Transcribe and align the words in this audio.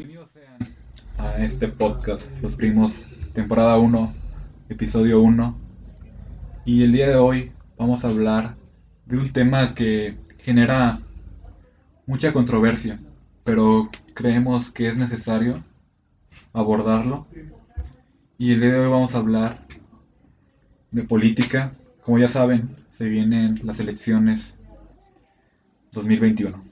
Bienvenidos 0.00 0.30
sean 0.30 0.74
a 1.18 1.44
este 1.44 1.68
podcast, 1.68 2.26
Los 2.40 2.54
Primos, 2.54 3.04
temporada 3.34 3.76
1, 3.76 4.14
episodio 4.70 5.20
1. 5.20 5.54
Y 6.64 6.84
el 6.84 6.92
día 6.92 7.06
de 7.06 7.16
hoy 7.16 7.52
vamos 7.76 8.02
a 8.02 8.08
hablar 8.08 8.56
de 9.04 9.18
un 9.18 9.30
tema 9.30 9.74
que 9.74 10.16
genera 10.38 11.00
mucha 12.06 12.32
controversia, 12.32 12.98
pero 13.44 13.90
creemos 14.14 14.70
que 14.70 14.88
es 14.88 14.96
necesario 14.96 15.62
abordarlo. 16.54 17.26
Y 18.38 18.52
el 18.54 18.60
día 18.62 18.72
de 18.72 18.78
hoy 18.78 18.90
vamos 18.90 19.14
a 19.14 19.18
hablar 19.18 19.66
de 20.92 21.02
política. 21.02 21.72
Como 22.00 22.16
ya 22.16 22.28
saben, 22.28 22.74
se 22.88 23.04
vienen 23.04 23.60
las 23.64 23.80
elecciones 23.80 24.56
2021. 25.92 26.64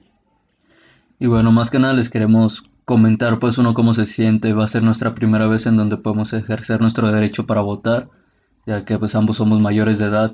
Y 1.18 1.26
bueno, 1.26 1.52
más 1.52 1.68
que 1.68 1.78
nada 1.78 1.92
les 1.92 2.08
queremos 2.08 2.64
comentar 2.88 3.38
pues 3.38 3.58
uno 3.58 3.74
cómo 3.74 3.92
se 3.92 4.06
siente. 4.06 4.54
Va 4.54 4.64
a 4.64 4.68
ser 4.68 4.82
nuestra 4.82 5.14
primera 5.14 5.46
vez 5.46 5.66
en 5.66 5.76
donde 5.76 5.98
podemos 5.98 6.32
ejercer 6.32 6.80
nuestro 6.80 7.12
derecho 7.12 7.44
para 7.44 7.60
votar, 7.60 8.08
ya 8.66 8.86
que 8.86 8.98
pues 8.98 9.14
ambos 9.14 9.36
somos 9.36 9.60
mayores 9.60 9.98
de 9.98 10.06
edad. 10.06 10.32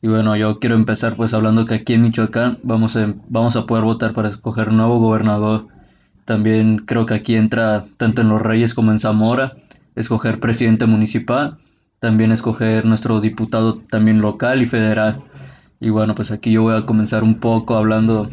Y 0.00 0.06
bueno, 0.06 0.36
yo 0.36 0.60
quiero 0.60 0.76
empezar 0.76 1.16
pues 1.16 1.34
hablando 1.34 1.66
que 1.66 1.74
aquí 1.74 1.94
en 1.94 2.02
Michoacán 2.02 2.60
vamos 2.62 2.96
a, 2.96 3.12
vamos 3.28 3.56
a 3.56 3.66
poder 3.66 3.82
votar 3.82 4.14
para 4.14 4.28
escoger 4.28 4.70
nuevo 4.72 5.00
gobernador. 5.00 5.66
También 6.24 6.78
creo 6.86 7.04
que 7.04 7.14
aquí 7.14 7.34
entra 7.34 7.84
tanto 7.96 8.22
en 8.22 8.28
Los 8.28 8.40
Reyes 8.40 8.74
como 8.74 8.92
en 8.92 9.00
Zamora, 9.00 9.54
escoger 9.96 10.38
presidente 10.38 10.86
municipal, 10.86 11.58
también 11.98 12.30
escoger 12.30 12.84
nuestro 12.84 13.20
diputado 13.20 13.78
también 13.90 14.20
local 14.20 14.62
y 14.62 14.66
federal. 14.66 15.24
Y 15.80 15.90
bueno, 15.90 16.14
pues 16.14 16.30
aquí 16.30 16.52
yo 16.52 16.62
voy 16.62 16.76
a 16.76 16.86
comenzar 16.86 17.24
un 17.24 17.40
poco 17.40 17.74
hablando, 17.74 18.30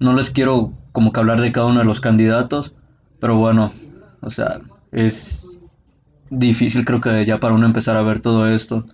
no 0.00 0.12
les 0.12 0.28
quiero 0.28 0.74
como 0.94 1.10
que 1.12 1.18
hablar 1.18 1.40
de 1.40 1.50
cada 1.50 1.66
uno 1.66 1.80
de 1.80 1.84
los 1.84 2.00
candidatos, 2.00 2.72
pero 3.18 3.34
bueno, 3.34 3.72
o 4.20 4.30
sea, 4.30 4.60
es 4.92 5.58
difícil 6.30 6.84
creo 6.84 7.00
que 7.00 7.26
ya 7.26 7.40
para 7.40 7.52
uno 7.52 7.66
empezar 7.66 7.96
a 7.96 8.02
ver 8.02 8.20
todo 8.20 8.46
esto. 8.46 8.86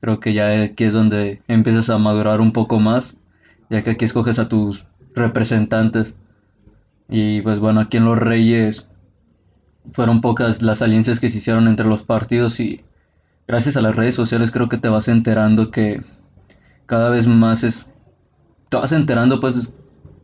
Creo 0.00 0.18
que 0.18 0.34
ya 0.34 0.64
aquí 0.64 0.82
es 0.82 0.92
donde 0.92 1.42
empiezas 1.46 1.90
a 1.90 1.96
madurar 1.98 2.40
un 2.40 2.52
poco 2.52 2.80
más, 2.80 3.18
ya 3.70 3.84
que 3.84 3.90
aquí 3.90 4.04
escoges 4.04 4.40
a 4.40 4.48
tus 4.48 4.84
representantes. 5.14 6.16
Y 7.08 7.40
pues 7.42 7.60
bueno, 7.60 7.82
aquí 7.82 7.98
en 7.98 8.04
Los 8.04 8.18
Reyes 8.18 8.88
fueron 9.92 10.20
pocas 10.20 10.60
las 10.60 10.82
alianzas 10.82 11.20
que 11.20 11.28
se 11.28 11.38
hicieron 11.38 11.68
entre 11.68 11.86
los 11.86 12.02
partidos 12.02 12.58
y 12.58 12.82
gracias 13.46 13.76
a 13.76 13.80
las 13.80 13.94
redes 13.94 14.16
sociales 14.16 14.50
creo 14.50 14.68
que 14.68 14.78
te 14.78 14.88
vas 14.88 15.06
enterando 15.06 15.70
que 15.70 16.02
cada 16.86 17.10
vez 17.10 17.28
más 17.28 17.62
es... 17.62 17.88
Te 18.70 18.76
vas 18.76 18.90
enterando 18.90 19.38
pues 19.38 19.72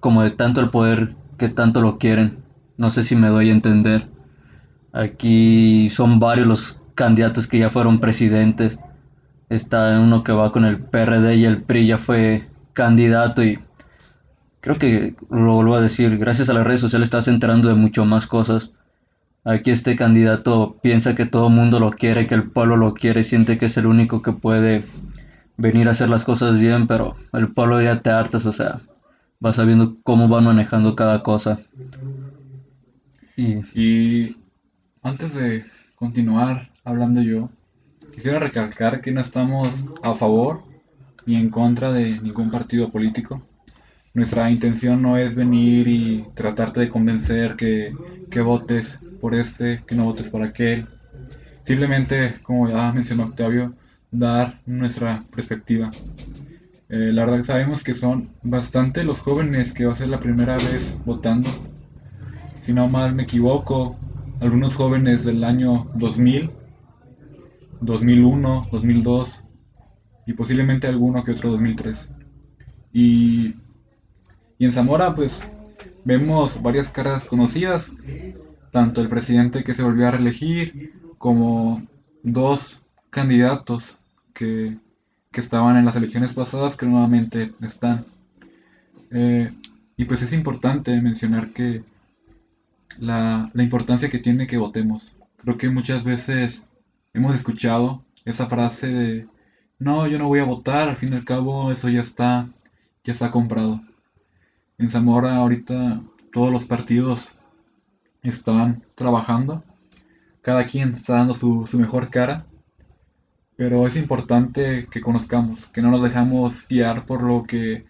como 0.00 0.24
de 0.24 0.32
tanto 0.32 0.60
el 0.60 0.70
poder 0.70 1.19
que 1.40 1.48
tanto 1.48 1.80
lo 1.80 1.98
quieren. 1.98 2.44
No 2.76 2.90
sé 2.90 3.02
si 3.02 3.16
me 3.16 3.28
doy 3.28 3.48
a 3.48 3.54
entender. 3.54 4.06
Aquí 4.92 5.88
son 5.88 6.20
varios 6.20 6.46
los 6.46 6.80
candidatos 6.94 7.46
que 7.46 7.58
ya 7.58 7.70
fueron 7.70 7.98
presidentes. 7.98 8.78
Está 9.48 9.98
uno 9.98 10.22
que 10.22 10.32
va 10.32 10.52
con 10.52 10.66
el 10.66 10.78
PRD 10.78 11.36
y 11.36 11.46
el 11.46 11.62
PRI 11.62 11.86
ya 11.86 11.98
fue 11.98 12.46
candidato 12.74 13.42
y 13.42 13.58
creo 14.60 14.76
que 14.76 15.16
lo 15.30 15.54
vuelvo 15.54 15.76
a 15.76 15.80
decir, 15.80 16.18
gracias 16.18 16.50
a 16.50 16.52
las 16.52 16.64
redes 16.64 16.80
sociales 16.80 17.06
estás 17.06 17.26
enterando 17.26 17.68
de 17.68 17.74
mucho 17.74 18.04
más 18.04 18.26
cosas. 18.26 18.72
Aquí 19.42 19.70
este 19.70 19.96
candidato 19.96 20.76
piensa 20.82 21.14
que 21.14 21.24
todo 21.24 21.48
el 21.48 21.54
mundo 21.54 21.80
lo 21.80 21.92
quiere, 21.92 22.26
que 22.26 22.34
el 22.34 22.50
pueblo 22.50 22.76
lo 22.76 22.92
quiere, 22.92 23.24
siente 23.24 23.56
que 23.56 23.66
es 23.66 23.78
el 23.78 23.86
único 23.86 24.20
que 24.20 24.32
puede 24.32 24.84
venir 25.56 25.88
a 25.88 25.92
hacer 25.92 26.10
las 26.10 26.24
cosas 26.24 26.58
bien, 26.58 26.86
pero 26.86 27.16
el 27.32 27.48
pueblo 27.48 27.80
ya 27.80 28.02
te 28.02 28.10
hartas, 28.10 28.44
o 28.44 28.52
sea, 28.52 28.80
vas 29.40 29.56
sabiendo 29.56 29.96
cómo 30.02 30.28
van 30.28 30.44
manejando 30.44 30.94
cada 30.94 31.22
cosa. 31.22 31.60
Y... 33.36 34.36
antes 35.02 35.34
de 35.34 35.64
continuar 35.94 36.70
hablando 36.84 37.22
yo, 37.22 37.48
quisiera 38.14 38.38
recalcar 38.38 39.00
que 39.00 39.12
no 39.12 39.20
estamos 39.22 39.68
a 40.02 40.14
favor 40.14 40.62
ni 41.26 41.36
en 41.36 41.48
contra 41.50 41.92
de 41.92 42.20
ningún 42.20 42.50
partido 42.50 42.90
político. 42.90 43.42
Nuestra 44.12 44.50
intención 44.50 45.00
no 45.00 45.16
es 45.16 45.34
venir 45.34 45.88
y 45.88 46.26
tratarte 46.34 46.80
de 46.80 46.88
convencer 46.88 47.56
que, 47.56 47.94
que 48.30 48.40
votes 48.40 48.98
por 49.20 49.34
este, 49.34 49.84
que 49.86 49.94
no 49.94 50.04
votes 50.04 50.28
por 50.28 50.42
aquel. 50.42 50.86
Simplemente, 51.64 52.34
como 52.42 52.68
ya 52.68 52.92
mencionó 52.92 53.24
Octavio, 53.24 53.74
dar 54.10 54.60
nuestra 54.66 55.24
perspectiva. 55.30 55.90
Eh, 56.92 57.12
la 57.12 57.24
verdad 57.24 57.44
sabemos 57.44 57.84
que 57.84 57.94
son 57.94 58.30
bastante 58.42 59.04
los 59.04 59.20
jóvenes 59.20 59.72
que 59.72 59.86
va 59.86 59.92
a 59.92 59.96
ser 59.96 60.08
la 60.08 60.18
primera 60.18 60.56
vez 60.56 60.96
votando. 61.04 61.48
Si 62.60 62.72
no 62.72 62.88
mal 62.88 63.14
me 63.14 63.22
equivoco, 63.22 63.96
algunos 64.40 64.74
jóvenes 64.74 65.24
del 65.24 65.44
año 65.44 65.88
2000, 65.94 66.50
2001, 67.80 68.68
2002 68.72 69.44
y 70.26 70.32
posiblemente 70.32 70.88
alguno 70.88 71.22
que 71.22 71.30
otro 71.30 71.52
2003. 71.52 72.10
Y, 72.92 73.54
y 74.58 74.64
en 74.64 74.72
Zamora 74.72 75.14
pues 75.14 75.48
vemos 76.04 76.60
varias 76.60 76.90
caras 76.90 77.24
conocidas, 77.24 77.92
tanto 78.72 79.00
el 79.00 79.08
presidente 79.08 79.62
que 79.62 79.74
se 79.74 79.84
volvió 79.84 80.08
a 80.08 80.10
reelegir 80.10 80.92
como 81.18 81.86
dos 82.24 82.82
candidatos 83.10 83.96
que 84.34 84.76
que 85.32 85.40
estaban 85.40 85.76
en 85.76 85.84
las 85.84 85.96
elecciones 85.96 86.34
pasadas 86.34 86.76
que 86.76 86.86
nuevamente 86.86 87.52
están. 87.60 88.04
Eh, 89.10 89.52
y 89.96 90.04
pues 90.04 90.22
es 90.22 90.32
importante 90.32 91.00
mencionar 91.00 91.50
que 91.52 91.84
la, 92.98 93.50
la, 93.52 93.62
importancia 93.62 94.10
que 94.10 94.18
tiene 94.18 94.46
que 94.46 94.58
votemos. 94.58 95.14
Creo 95.38 95.56
que 95.56 95.70
muchas 95.70 96.04
veces 96.04 96.66
hemos 97.14 97.34
escuchado 97.34 98.04
esa 98.24 98.46
frase 98.46 98.88
de 98.88 99.28
no, 99.78 100.06
yo 100.06 100.18
no 100.18 100.28
voy 100.28 100.40
a 100.40 100.44
votar, 100.44 100.88
al 100.88 100.96
fin 100.96 101.12
y 101.12 101.16
al 101.16 101.24
cabo 101.24 101.72
eso 101.72 101.88
ya 101.88 102.02
está, 102.02 102.48
ya 103.04 103.12
está 103.12 103.30
comprado. 103.30 103.80
En 104.78 104.90
Zamora 104.90 105.36
ahorita 105.36 106.02
todos 106.32 106.52
los 106.52 106.64
partidos 106.64 107.30
están 108.22 108.82
trabajando, 108.94 109.64
cada 110.42 110.66
quien 110.66 110.94
está 110.94 111.14
dando 111.14 111.34
su, 111.34 111.66
su 111.66 111.78
mejor 111.78 112.10
cara 112.10 112.46
pero 113.60 113.86
es 113.86 113.94
importante 113.96 114.86
que 114.90 115.02
conozcamos, 115.02 115.66
que 115.66 115.82
no 115.82 115.90
nos 115.90 116.02
dejamos 116.02 116.66
guiar 116.66 117.04
por 117.04 117.22
lo 117.22 117.44
que 117.44 117.84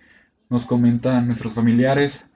nos 0.49 0.67
comentan 0.67 1.29
nuestros 1.29 1.53
familiares, 1.53 2.27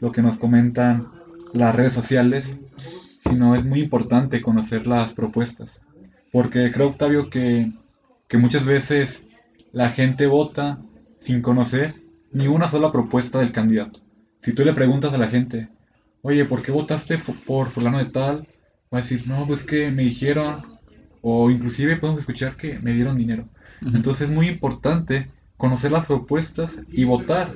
lo 0.00 0.10
que 0.10 0.20
nos 0.20 0.36
comentan 0.36 1.06
las 1.52 1.76
redes 1.76 1.92
sociales, 1.92 2.58
sino 3.24 3.54
es 3.54 3.64
muy 3.66 3.82
importante 3.82 4.42
conocer 4.42 4.88
las 4.88 5.14
propuestas. 5.14 5.80
Porque 6.32 6.72
creo, 6.72 6.88
Octavio, 6.88 7.30
que, 7.30 7.70
que 8.26 8.36
muchas 8.36 8.64
veces 8.64 9.28
la 9.70 9.90
gente 9.90 10.26
vota 10.26 10.80
sin 11.20 11.40
conocer 11.40 12.02
ni 12.32 12.48
una 12.48 12.68
sola 12.68 12.90
propuesta 12.90 13.38
del 13.38 13.52
candidato. 13.52 14.00
Si 14.40 14.54
tú 14.54 14.64
le 14.64 14.72
preguntas 14.72 15.14
a 15.14 15.18
la 15.18 15.28
gente, 15.28 15.68
oye, 16.22 16.44
¿por 16.46 16.62
qué 16.62 16.72
votaste 16.72 17.16
por 17.46 17.70
fulano 17.70 17.98
de 17.98 18.06
tal? 18.06 18.48
Va 18.92 18.98
a 18.98 19.02
decir, 19.02 19.22
no, 19.28 19.46
pues 19.46 19.62
que 19.62 19.92
me 19.92 20.02
dijeron 20.02 20.71
o 21.22 21.50
inclusive 21.50 21.96
podemos 21.96 22.20
escuchar 22.20 22.56
que 22.56 22.78
me 22.80 22.92
dieron 22.92 23.16
dinero. 23.16 23.44
Entonces 23.80 24.28
es 24.28 24.34
muy 24.34 24.48
importante 24.48 25.28
conocer 25.56 25.90
las 25.90 26.06
propuestas 26.06 26.82
y 26.90 27.04
votar 27.04 27.50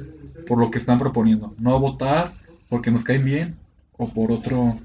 por 0.47 0.59
lo 0.59 0.71
que 0.71 0.79
están 0.79 0.99
proponiendo, 0.99 1.55
no 1.59 1.79
votar 1.79 2.33
porque 2.69 2.91
nos 2.91 3.05
caen 3.05 3.25
bien 3.25 3.57
o 3.97 4.09
por 4.09 4.33
otro 4.33 4.79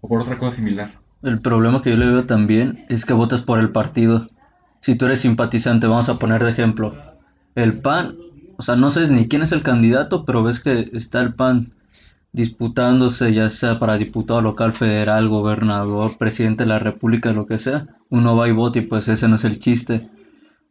o 0.00 0.08
por 0.08 0.20
otra 0.20 0.38
cosa 0.38 0.56
similar. 0.56 0.90
El 1.22 1.40
problema 1.40 1.82
que 1.82 1.90
yo 1.90 1.96
le 1.96 2.06
veo 2.06 2.24
también 2.24 2.84
es 2.88 3.04
que 3.04 3.12
votas 3.12 3.42
por 3.42 3.58
el 3.58 3.70
partido. 3.70 4.28
Si 4.80 4.94
tú 4.94 5.06
eres 5.06 5.20
simpatizante, 5.20 5.86
vamos 5.86 6.08
a 6.08 6.18
poner 6.18 6.42
de 6.42 6.50
ejemplo, 6.50 6.94
el 7.54 7.78
PAN, 7.78 8.16
o 8.56 8.62
sea, 8.62 8.76
no 8.76 8.90
sabes 8.90 9.10
ni 9.10 9.28
quién 9.28 9.42
es 9.42 9.52
el 9.52 9.62
candidato, 9.62 10.24
pero 10.24 10.42
ves 10.42 10.60
que 10.60 10.90
está 10.94 11.20
el 11.20 11.34
PAN 11.34 11.72
disputándose 12.32 13.34
ya 13.34 13.50
sea 13.50 13.78
para 13.78 13.98
diputado 13.98 14.40
local, 14.40 14.72
federal, 14.72 15.28
gobernador, 15.28 16.16
presidente 16.16 16.64
de 16.64 16.68
la 16.68 16.78
república, 16.78 17.32
lo 17.32 17.46
que 17.46 17.58
sea, 17.58 17.86
uno 18.08 18.36
va 18.36 18.48
y 18.48 18.52
vota 18.52 18.78
y 18.78 18.82
pues 18.82 19.08
ese 19.08 19.28
no 19.28 19.36
es 19.36 19.44
el 19.44 19.58
chiste. 19.60 20.08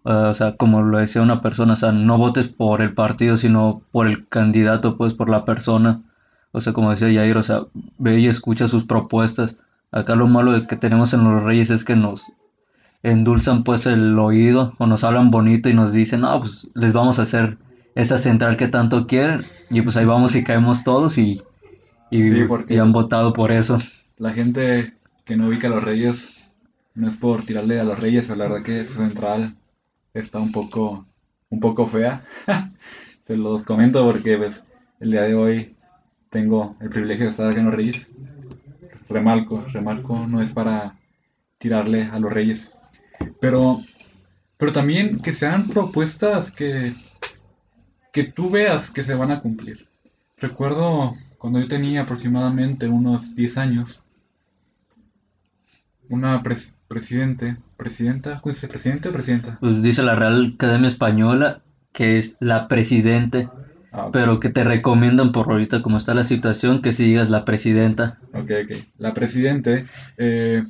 o 0.03 0.33
sea, 0.33 0.55
como 0.55 0.81
lo 0.81 0.97
decía 0.99 1.21
una 1.21 1.41
persona, 1.41 1.73
o 1.73 1.75
sea, 1.75 1.91
no 1.91 2.17
votes 2.17 2.47
por 2.47 2.81
el 2.81 2.93
partido, 2.93 3.37
sino 3.37 3.81
por 3.91 4.07
el 4.07 4.27
candidato, 4.27 4.97
pues 4.97 5.13
por 5.13 5.29
la 5.29 5.45
persona. 5.45 6.01
O 6.51 6.61
sea, 6.61 6.73
como 6.73 6.91
decía 6.91 7.07
Jair, 7.13 7.37
o 7.37 7.43
sea, 7.43 7.63
ve 7.97 8.19
y 8.19 8.27
escucha 8.27 8.67
sus 8.67 8.85
propuestas. 8.85 9.57
Acá 9.91 10.15
lo 10.15 10.27
malo 10.27 10.67
que 10.67 10.75
tenemos 10.77 11.13
en 11.13 11.23
los 11.23 11.43
Reyes 11.43 11.69
es 11.69 11.83
que 11.83 11.95
nos 11.95 12.31
endulzan 13.03 13.63
pues 13.63 13.85
el 13.85 14.17
oído 14.19 14.73
o 14.77 14.85
nos 14.87 15.03
hablan 15.03 15.31
bonito 15.31 15.69
y 15.69 15.73
nos 15.73 15.93
dicen, 15.93 16.21
no, 16.21 16.39
pues 16.39 16.67
les 16.75 16.93
vamos 16.93 17.19
a 17.19 17.23
hacer 17.23 17.57
esa 17.95 18.17
central 18.17 18.57
que 18.57 18.67
tanto 18.67 19.07
quieren 19.07 19.41
y 19.69 19.81
pues 19.81 19.97
ahí 19.97 20.05
vamos 20.05 20.35
y 20.35 20.43
caemos 20.43 20.83
todos 20.83 21.17
y 21.17 21.41
y, 22.11 22.77
han 22.77 22.91
votado 22.91 23.33
por 23.33 23.51
eso. 23.51 23.79
La 24.17 24.33
gente 24.33 24.93
que 25.25 25.35
no 25.35 25.47
ubica 25.47 25.67
a 25.67 25.71
los 25.71 25.83
Reyes, 25.83 26.37
no 26.95 27.09
es 27.09 27.17
por 27.17 27.43
tirarle 27.43 27.79
a 27.79 27.83
los 27.83 27.99
Reyes, 27.99 28.25
pero 28.25 28.37
la 28.37 28.47
verdad 28.47 28.63
que 28.63 28.85
su 28.85 28.95
central 28.95 29.55
está 30.13 30.39
un 30.39 30.51
poco, 30.51 31.05
un 31.49 31.59
poco 31.59 31.85
fea. 31.87 32.25
Se 33.23 33.37
los 33.37 33.63
comento 33.63 34.03
porque 34.05 34.37
pues, 34.37 34.63
el 34.99 35.11
día 35.11 35.23
de 35.23 35.35
hoy 35.35 35.75
tengo 36.29 36.75
el 36.79 36.89
privilegio 36.89 37.25
de 37.25 37.31
estar 37.31 37.47
aquí 37.47 37.59
en 37.59 37.65
los 37.65 37.75
Reyes. 37.75 38.09
remarco, 39.07 39.61
remarco, 39.61 40.27
no 40.27 40.41
es 40.41 40.51
para 40.51 40.99
tirarle 41.59 42.03
a 42.03 42.19
los 42.19 42.31
reyes. 42.33 42.71
Pero, 43.39 43.81
pero 44.57 44.73
también 44.73 45.19
que 45.19 45.33
sean 45.33 45.67
propuestas 45.67 46.51
que, 46.51 46.93
que 48.11 48.23
tú 48.23 48.49
veas 48.49 48.89
que 48.89 49.03
se 49.03 49.13
van 49.13 49.31
a 49.31 49.41
cumplir. 49.41 49.87
Recuerdo 50.37 51.15
cuando 51.39 51.59
yo 51.59 51.67
tenía 51.67 52.01
aproximadamente 52.01 52.87
unos 52.87 53.33
10 53.35 53.57
años, 53.57 54.03
una 56.09 56.43
presidente, 56.87 57.57
presidenta. 57.77 58.41
¿Presidente 58.43 59.09
o 59.09 59.13
presidenta? 59.13 59.57
Pues 59.61 59.81
dice 59.81 60.03
la 60.03 60.15
Real 60.15 60.53
Academia 60.55 60.87
Española 60.87 61.61
que 61.93 62.17
es 62.17 62.37
la 62.39 62.67
presidente, 62.67 63.49
ah, 63.91 64.09
pero 64.11 64.39
que 64.39 64.49
te 64.49 64.63
recomiendan 64.63 65.31
por 65.31 65.49
ahorita 65.49 65.81
como 65.81 65.97
está 65.97 66.13
la 66.13 66.23
situación 66.23 66.81
que 66.81 66.93
sigas 66.93 67.29
la 67.29 67.45
presidenta. 67.45 68.19
Ok, 68.33 68.51
ok. 68.65 68.77
La 68.97 69.13
presidente 69.13 69.85
eh, 70.17 70.63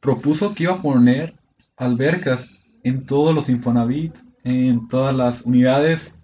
propuso 0.00 0.54
que 0.54 0.64
iba 0.64 0.74
a 0.74 0.82
poner 0.82 1.34
albercas 1.76 2.50
en 2.82 3.06
todos 3.06 3.34
los 3.34 3.48
Infonavit, 3.48 4.16
en 4.42 4.88
todas 4.88 5.14
las 5.14 5.42
unidades, 5.42 6.16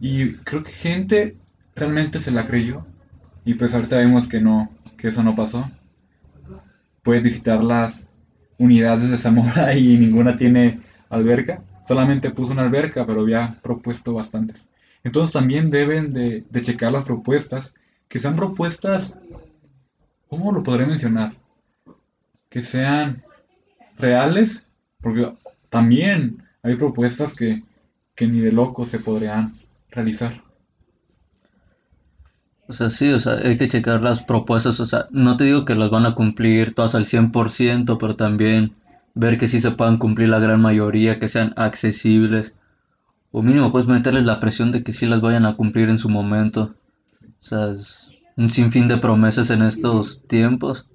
y 0.00 0.34
creo 0.34 0.64
que 0.64 0.72
gente 0.72 1.36
realmente 1.74 2.20
se 2.20 2.30
la 2.30 2.46
creyó, 2.46 2.84
y 3.44 3.54
pues 3.54 3.74
ahorita 3.74 3.98
vemos 3.98 4.28
que 4.28 4.40
no, 4.40 4.70
que 4.96 5.08
eso 5.08 5.22
no 5.22 5.34
pasó. 5.34 5.68
Puedes 7.02 7.22
visitar 7.22 7.62
las 7.62 8.06
unidades 8.58 9.10
de 9.10 9.18
Zamora 9.18 9.74
y 9.74 9.96
ninguna 9.98 10.36
tiene 10.36 10.80
alberca 11.08 11.62
solamente 11.86 12.30
puso 12.30 12.52
una 12.52 12.62
alberca, 12.62 13.06
pero 13.06 13.20
había 13.20 13.58
propuesto 13.62 14.14
bastantes. 14.14 14.68
Entonces 15.04 15.32
también 15.32 15.70
deben 15.70 16.12
de, 16.12 16.44
checar 16.62 16.92
las 16.92 17.04
propuestas, 17.04 17.74
que 18.08 18.20
sean 18.20 18.36
propuestas, 18.36 19.14
¿cómo 20.28 20.52
lo 20.52 20.62
podré 20.62 20.86
mencionar? 20.86 21.32
Que 22.48 22.62
sean 22.62 23.22
reales, 23.98 24.66
porque 25.00 25.34
también 25.70 26.44
hay 26.62 26.76
propuestas 26.76 27.34
que, 27.34 27.62
que 28.14 28.28
ni 28.28 28.40
de 28.40 28.52
loco 28.52 28.86
se 28.86 28.98
podrían 28.98 29.58
realizar. 29.90 30.42
O 32.72 32.74
sea, 32.74 32.88
sí, 32.88 33.10
o 33.12 33.18
sea, 33.18 33.34
hay 33.34 33.58
que 33.58 33.68
checar 33.68 34.00
las 34.00 34.22
propuestas, 34.24 34.80
o 34.80 34.86
sea, 34.86 35.04
no 35.10 35.36
te 35.36 35.44
digo 35.44 35.66
que 35.66 35.74
las 35.74 35.90
van 35.90 36.06
a 36.06 36.14
cumplir 36.14 36.74
todas 36.74 36.94
al 36.94 37.04
100%, 37.04 37.98
pero 37.98 38.16
también 38.16 38.72
ver 39.14 39.36
que 39.36 39.46
sí 39.46 39.60
se 39.60 39.72
puedan 39.72 39.98
cumplir 39.98 40.30
la 40.30 40.38
gran 40.38 40.62
mayoría, 40.62 41.18
que 41.18 41.28
sean 41.28 41.52
accesibles, 41.56 42.54
o 43.30 43.42
mínimo 43.42 43.72
pues 43.72 43.86
meterles 43.86 44.24
la 44.24 44.40
presión 44.40 44.72
de 44.72 44.82
que 44.82 44.94
sí 44.94 45.04
las 45.04 45.20
vayan 45.20 45.44
a 45.44 45.54
cumplir 45.54 45.90
en 45.90 45.98
su 45.98 46.08
momento. 46.08 46.74
O 47.42 47.44
sea, 47.44 47.72
es 47.72 48.08
un 48.38 48.48
sinfín 48.48 48.88
de 48.88 48.96
promesas 48.96 49.50
en 49.50 49.60
estos 49.60 50.22
tiempos, 50.26 50.86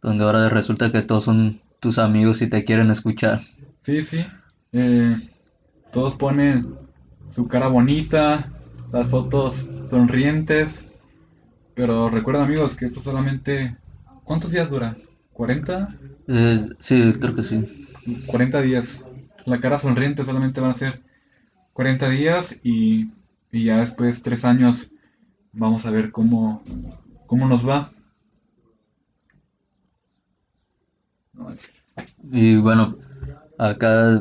donde 0.00 0.24
ahora 0.24 0.48
resulta 0.48 0.90
que 0.90 1.02
todos 1.02 1.24
son 1.24 1.60
tus 1.78 1.98
amigos 1.98 2.40
y 2.40 2.46
te 2.46 2.64
quieren 2.64 2.90
escuchar. 2.90 3.42
Sí, 3.82 4.02
sí. 4.02 4.24
Eh, 4.72 5.14
todos 5.92 6.16
ponen 6.16 6.74
su 7.34 7.46
cara 7.48 7.68
bonita, 7.68 8.48
las 8.92 9.10
fotos 9.10 9.56
sonrientes, 9.90 10.82
pero 11.74 12.10
recuerda 12.10 12.44
amigos 12.44 12.76
que 12.76 12.86
esto 12.86 13.02
solamente... 13.02 13.76
¿Cuántos 14.24 14.52
días 14.52 14.70
dura? 14.70 14.96
¿40? 15.34 15.96
Eh, 16.28 16.68
sí, 16.78 17.12
creo 17.20 17.34
que 17.34 17.42
sí. 17.42 17.88
40 18.26 18.60
días. 18.60 19.04
La 19.44 19.58
cara 19.60 19.80
sonriente 19.80 20.24
solamente 20.24 20.60
van 20.60 20.70
a 20.70 20.74
ser 20.74 21.02
40 21.72 22.08
días 22.08 22.56
y, 22.62 23.10
ya 23.50 23.78
después, 23.78 24.22
tres 24.22 24.44
años, 24.44 24.90
vamos 25.52 25.86
a 25.86 25.90
ver 25.90 26.12
cómo, 26.12 26.62
cómo 27.26 27.48
nos 27.48 27.68
va. 27.68 27.90
Y 32.30 32.56
bueno, 32.56 32.96
acá, 33.58 34.20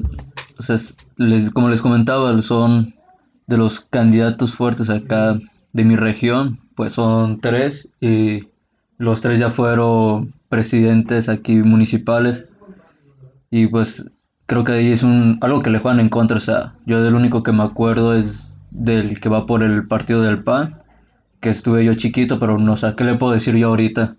les, 1.18 1.52
como 1.52 1.70
les 1.70 1.82
comentaba, 1.82 2.42
son 2.42 2.96
de 3.46 3.58
los 3.58 3.82
candidatos 3.82 4.56
fuertes 4.56 4.90
acá 4.90 5.38
de 5.74 5.84
mi 5.84 5.96
región, 5.96 6.60
pues 6.76 6.94
son 6.94 7.40
tres 7.40 7.90
y 8.00 8.48
los 8.98 9.22
tres 9.22 9.40
ya 9.40 9.50
fueron 9.50 10.34
presidentes 10.50 11.30
aquí 11.30 11.56
municipales 11.56 12.46
y 13.50 13.68
pues 13.68 14.10
creo 14.46 14.64
que 14.64 14.74
ahí 14.74 14.92
es 14.92 15.04
un 15.04 15.38
algo 15.42 15.62
que 15.62 15.70
le 15.70 15.80
juegan 15.80 16.00
en 16.00 16.10
contra, 16.10 16.38
o 16.38 16.42
sea, 16.42 16.74
yo 16.86 17.02
del 17.02 17.16
único 17.16 17.44
que 17.44 17.52
me 17.52 17.64
acuerdo 17.64 18.16
es 18.16 18.54
del 18.70 19.20
que 19.20 19.30
va 19.30 19.46
por 19.46 19.64
el 19.64 19.88
partido 19.88 20.22
del 20.22 20.44
PAN, 20.44 20.82
que 21.40 21.50
estuve 21.50 21.86
yo 21.86 21.94
chiquito, 21.96 22.40
pero 22.40 22.58
no 22.58 22.78
sé, 22.78 22.94
¿qué 22.96 23.04
le 23.04 23.16
puedo 23.16 23.34
decir 23.34 23.56
yo 23.56 23.70
ahorita? 23.70 24.16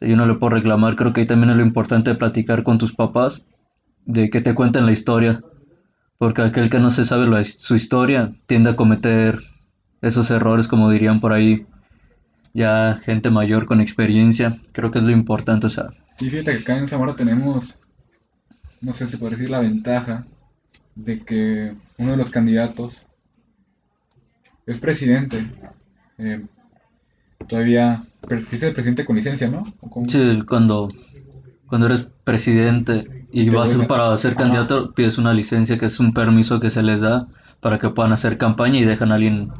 yo 0.00 0.16
no 0.16 0.26
le 0.26 0.34
puedo 0.34 0.50
reclamar, 0.54 0.94
creo 0.94 1.12
que 1.12 1.22
ahí 1.22 1.26
también 1.26 1.50
es 1.50 1.56
lo 1.56 1.62
importante 1.62 2.10
de 2.10 2.16
platicar 2.16 2.62
con 2.62 2.78
tus 2.78 2.94
papás, 2.94 3.42
de 4.06 4.30
que 4.30 4.40
te 4.40 4.54
cuenten 4.54 4.86
la 4.86 4.92
historia, 4.92 5.42
porque 6.18 6.42
aquel 6.42 6.70
que 6.70 6.78
no 6.78 6.90
se 6.90 7.04
sabe 7.04 7.44
su 7.44 7.74
historia 7.74 8.32
tiende 8.46 8.70
a 8.70 8.76
cometer 8.76 9.40
esos 10.02 10.30
errores, 10.30 10.68
como 10.68 10.90
dirían 10.90 11.20
por 11.20 11.32
ahí 11.32 11.66
ya 12.54 13.00
gente 13.04 13.30
mayor 13.30 13.66
con 13.66 13.80
experiencia, 13.80 14.56
creo 14.72 14.90
que 14.90 14.98
es 14.98 15.04
lo 15.04 15.10
importante, 15.10 15.66
o 15.66 15.70
sea. 15.70 15.90
Sí, 16.16 16.30
fíjate 16.30 16.56
que 16.56 16.62
acá 16.62 16.78
en 16.78 16.88
Zamora 16.88 17.14
tenemos, 17.14 17.78
no 18.80 18.92
sé 18.94 19.06
si 19.06 19.16
puede 19.16 19.36
decir 19.36 19.50
la 19.50 19.60
ventaja 19.60 20.26
de 20.94 21.20
que 21.20 21.74
uno 21.98 22.12
de 22.12 22.16
los 22.16 22.30
candidatos 22.30 23.06
es 24.66 24.80
presidente. 24.80 25.46
Eh, 26.18 26.44
todavía, 27.48 28.02
dice 28.50 28.72
presidente 28.72 29.04
con 29.04 29.16
licencia, 29.16 29.48
¿no? 29.48 29.62
Sí, 30.08 30.42
cuando, 30.46 30.88
cuando 31.66 31.86
eres 31.86 32.06
presidente 32.24 33.26
y 33.30 33.48
vas 33.50 33.74
para 33.86 34.16
ser 34.16 34.34
candidato, 34.34 34.92
pides 34.92 35.18
una 35.18 35.32
licencia 35.32 35.78
que 35.78 35.86
es 35.86 36.00
un 36.00 36.12
permiso 36.12 36.60
que 36.60 36.70
se 36.70 36.82
les 36.82 37.00
da 37.00 37.26
para 37.60 37.78
que 37.78 37.90
puedan 37.90 38.12
hacer 38.12 38.38
campaña 38.38 38.78
y 38.78 38.84
dejan 38.84 39.12
a 39.12 39.16
alguien 39.16 39.50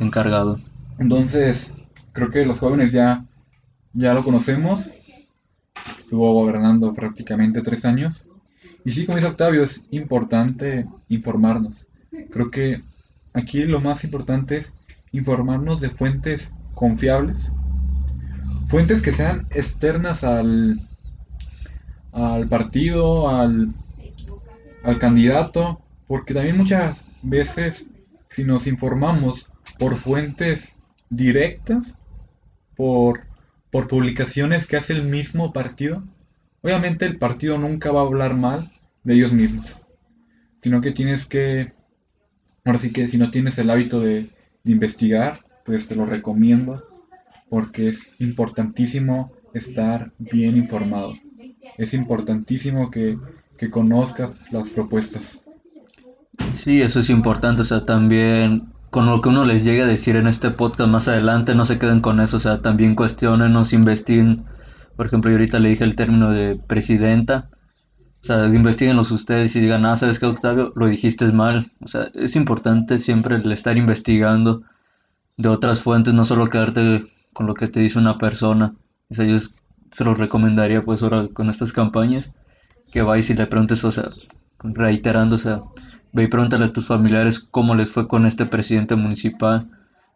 encargado. 0.00 0.58
Entonces, 0.98 1.72
creo 2.12 2.30
que 2.30 2.46
los 2.46 2.58
jóvenes 2.58 2.92
ya, 2.92 3.24
ya 3.92 4.14
lo 4.14 4.24
conocemos. 4.24 4.90
Estuvo 5.98 6.32
gobernando 6.32 6.94
prácticamente 6.94 7.62
tres 7.62 7.84
años. 7.84 8.26
Y 8.84 8.92
sí, 8.92 9.06
como 9.06 9.16
dice 9.16 9.28
Octavio, 9.28 9.64
es 9.64 9.82
importante 9.90 10.86
informarnos. 11.08 11.86
Creo 12.30 12.50
que 12.50 12.82
aquí 13.34 13.64
lo 13.64 13.80
más 13.80 14.04
importante 14.04 14.58
es 14.58 14.72
informarnos 15.12 15.80
de 15.80 15.90
fuentes 15.90 16.50
confiables. 16.74 17.52
Fuentes 18.66 19.02
que 19.02 19.12
sean 19.12 19.46
externas 19.50 20.24
al, 20.24 20.80
al 22.12 22.48
partido, 22.48 23.28
al, 23.28 23.74
al 24.84 24.98
candidato. 24.98 25.80
Porque 26.06 26.34
también 26.34 26.56
muchas 26.56 27.05
veces 27.28 27.88
si 28.28 28.44
nos 28.44 28.66
informamos 28.66 29.50
por 29.78 29.96
fuentes 29.96 30.76
directas, 31.10 31.98
por, 32.76 33.26
por 33.70 33.88
publicaciones 33.88 34.66
que 34.66 34.76
hace 34.76 34.92
el 34.92 35.04
mismo 35.04 35.52
partido, 35.52 36.02
obviamente 36.62 37.06
el 37.06 37.18
partido 37.18 37.58
nunca 37.58 37.92
va 37.92 38.00
a 38.00 38.04
hablar 38.04 38.34
mal 38.34 38.70
de 39.04 39.14
ellos 39.14 39.32
mismos, 39.32 39.76
sino 40.60 40.80
que 40.80 40.92
tienes 40.92 41.26
que, 41.26 41.72
ahora 42.64 42.78
sí 42.78 42.92
que 42.92 43.08
si 43.08 43.18
no 43.18 43.30
tienes 43.30 43.58
el 43.58 43.70
hábito 43.70 44.00
de, 44.00 44.28
investigar, 44.64 45.38
pues 45.64 45.86
te 45.86 45.94
lo 45.94 46.06
recomiendo, 46.06 46.88
porque 47.48 47.90
es 47.90 48.00
importantísimo 48.18 49.32
estar 49.54 50.10
bien 50.18 50.56
informado. 50.56 51.14
Es 51.78 51.94
importantísimo 51.94 52.90
que, 52.90 53.16
que 53.56 53.70
conozcas 53.70 54.50
las 54.50 54.70
propuestas. 54.70 55.45
Sí, 56.56 56.82
eso 56.82 57.00
es 57.00 57.10
importante, 57.10 57.62
o 57.62 57.64
sea, 57.64 57.84
también 57.84 58.72
con 58.90 59.06
lo 59.06 59.20
que 59.20 59.28
uno 59.28 59.44
les 59.44 59.64
llegue 59.64 59.82
a 59.82 59.86
decir 59.86 60.16
en 60.16 60.26
este 60.26 60.50
podcast 60.50 60.90
más 60.90 61.08
adelante, 61.08 61.54
no 61.54 61.64
se 61.64 61.78
queden 61.78 62.00
con 62.00 62.20
eso, 62.20 62.38
o 62.38 62.40
sea, 62.40 62.62
también 62.62 62.94
cuestionen, 62.94 63.52
nos 63.52 63.72
investiguen. 63.72 64.44
Por 64.96 65.06
ejemplo, 65.06 65.30
yo 65.30 65.36
ahorita 65.36 65.58
le 65.58 65.68
dije 65.70 65.84
el 65.84 65.96
término 65.96 66.30
de 66.30 66.56
presidenta. 66.66 67.50
O 68.22 68.26
sea, 68.26 68.46
investiguenlos 68.46 69.10
ustedes 69.10 69.54
y 69.54 69.60
digan, 69.60 69.84
ah, 69.84 69.96
¿sabes 69.96 70.18
qué, 70.18 70.26
Octavio? 70.26 70.72
Lo 70.74 70.86
dijiste 70.86 71.30
mal. 71.32 71.70
O 71.80 71.88
sea, 71.88 72.08
es 72.14 72.34
importante 72.36 72.98
siempre 72.98 73.36
el 73.36 73.52
estar 73.52 73.76
investigando 73.76 74.62
de 75.36 75.48
otras 75.48 75.80
fuentes, 75.80 76.14
no 76.14 76.24
solo 76.24 76.48
quedarte 76.48 77.04
con 77.34 77.46
lo 77.46 77.54
que 77.54 77.68
te 77.68 77.80
dice 77.80 77.98
una 77.98 78.18
persona. 78.18 78.74
O 79.10 79.14
sea, 79.14 79.26
yo 79.26 79.36
se 79.38 80.04
los 80.04 80.18
recomendaría, 80.18 80.82
pues, 80.84 81.02
ahora 81.02 81.28
con 81.28 81.50
estas 81.50 81.72
campañas, 81.72 82.32
que 82.90 83.02
vayas 83.02 83.30
y 83.30 83.34
le 83.34 83.46
preguntes, 83.46 83.84
o 83.84 83.92
sea, 83.92 84.04
reiterando, 84.64 85.36
o 85.36 85.38
sea, 85.38 85.60
Ve 86.12 86.24
y 86.24 86.28
pregúntale 86.28 86.66
a 86.66 86.72
tus 86.72 86.86
familiares 86.86 87.40
cómo 87.40 87.74
les 87.74 87.90
fue 87.90 88.08
con 88.08 88.26
este 88.26 88.46
presidente 88.46 88.96
municipal. 88.96 89.68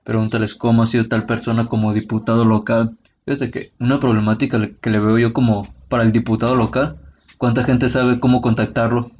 Pregúntales 0.05 0.55
cómo 0.55 0.83
ha 0.83 0.87
sido 0.87 1.09
tal 1.09 1.27
persona 1.27 1.67
como 1.67 1.93
diputado 1.93 2.45
local. 2.45 2.97
Fíjate 3.25 3.51
que 3.51 3.73
una 3.79 4.01
problemática 4.01 4.71
que 4.81 4.91
le 4.91 4.99
veo 4.99 5.19
yo 5.19 5.33
como 5.33 5.67
para 5.89 6.03
el 6.03 6.13
diputado 6.13 6.57
local, 6.57 6.97
¿cuánta 7.37 7.65
gente 7.65 7.89
sabe 7.89 8.19
cómo 8.19 8.41
contactarlo? 8.41 9.11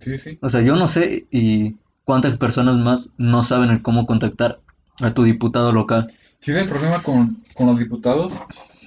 Sí, 0.00 0.18
sí. 0.18 0.38
O 0.40 0.48
sea, 0.48 0.62
yo 0.62 0.76
no 0.76 0.86
sé 0.86 1.26
y 1.30 1.76
cuántas 2.04 2.36
personas 2.36 2.76
más 2.76 3.10
no 3.18 3.42
saben 3.42 3.70
el 3.70 3.82
cómo 3.82 4.06
contactar 4.06 4.60
a 5.00 5.12
tu 5.12 5.24
diputado 5.24 5.72
local. 5.72 6.12
Sí, 6.40 6.52
el 6.52 6.68
problema 6.68 7.02
con, 7.02 7.42
con 7.54 7.66
los 7.66 7.78
diputados 7.78 8.32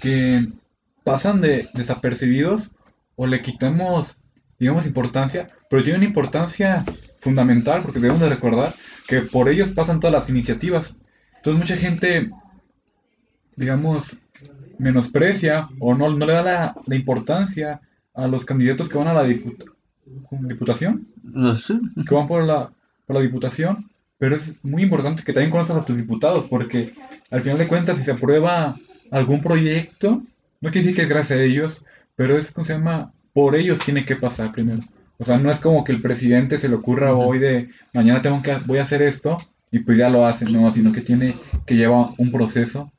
que 0.01 0.47
pasan 1.03 1.41
de 1.41 1.69
desapercibidos 1.73 2.71
o 3.15 3.27
le 3.27 3.41
quitamos, 3.41 4.17
digamos, 4.63 4.85
importancia, 4.85 5.49
pero 5.69 5.83
tienen 5.83 5.99
una 6.01 6.07
importancia 6.07 6.85
fundamental 7.19 7.81
porque 7.81 7.99
debemos 7.99 8.21
de 8.21 8.29
recordar 8.29 8.73
que 9.07 9.21
por 9.21 9.49
ellos 9.49 9.71
pasan 9.71 9.99
todas 9.99 10.13
las 10.13 10.29
iniciativas. 10.29 10.95
Entonces 11.37 11.59
mucha 11.61 11.75
gente, 11.75 12.31
digamos, 13.57 14.15
menosprecia 14.77 15.67
o 15.79 15.93
no, 15.95 16.09
no 16.09 16.25
le 16.25 16.33
da 16.33 16.43
la, 16.43 16.75
la 16.85 16.95
importancia 16.95 17.81
a 18.13 18.27
los 18.27 18.45
candidatos 18.45 18.87
que 18.89 18.97
van 18.97 19.07
a 19.09 19.13
la 19.13 19.23
diputación, 20.47 21.07
No 21.23 21.55
sé. 21.55 21.79
que 22.07 22.15
van 22.15 22.27
por 22.27 22.43
la, 22.43 22.71
por 23.05 23.15
la 23.15 23.21
diputación, 23.21 23.89
pero 24.17 24.35
es 24.35 24.63
muy 24.63 24.83
importante 24.83 25.23
que 25.23 25.33
también 25.33 25.51
conozcas 25.51 25.77
a 25.77 25.85
tus 25.85 25.97
diputados, 25.97 26.47
porque 26.47 26.93
al 27.29 27.41
final 27.41 27.57
de 27.57 27.67
cuentas, 27.67 27.97
si 27.97 28.03
se 28.03 28.11
aprueba 28.11 28.75
algún 29.11 29.41
proyecto, 29.41 30.23
no 30.61 30.71
quiere 30.71 30.79
decir 30.87 30.95
que 30.95 31.01
es 31.03 31.09
gracias 31.09 31.39
a 31.39 31.43
ellos, 31.43 31.83
pero 32.15 32.37
es, 32.37 32.51
como 32.51 32.63
se 32.63 32.73
llama? 32.73 33.11
Por 33.33 33.55
ellos 33.55 33.79
tiene 33.79 34.05
que 34.05 34.15
pasar 34.15 34.51
primero. 34.51 34.81
O 35.17 35.25
sea, 35.25 35.37
no 35.37 35.51
es 35.51 35.59
como 35.59 35.83
que 35.83 35.91
el 35.91 36.01
presidente 36.01 36.57
se 36.57 36.69
le 36.69 36.75
ocurra 36.75 37.13
hoy 37.15 37.39
de 37.39 37.69
mañana 37.93 38.21
tengo 38.21 38.41
que 38.41 38.55
voy 38.65 38.79
a 38.79 38.83
hacer 38.83 39.01
esto 39.01 39.37
y 39.71 39.79
pues 39.79 39.97
ya 39.97 40.09
lo 40.09 40.25
hace, 40.25 40.45
no, 40.45 40.71
sino 40.71 40.91
que 40.91 41.01
tiene 41.01 41.35
que 41.65 41.75
llevar 41.75 42.09
un 42.17 42.31
proceso. 42.31 42.91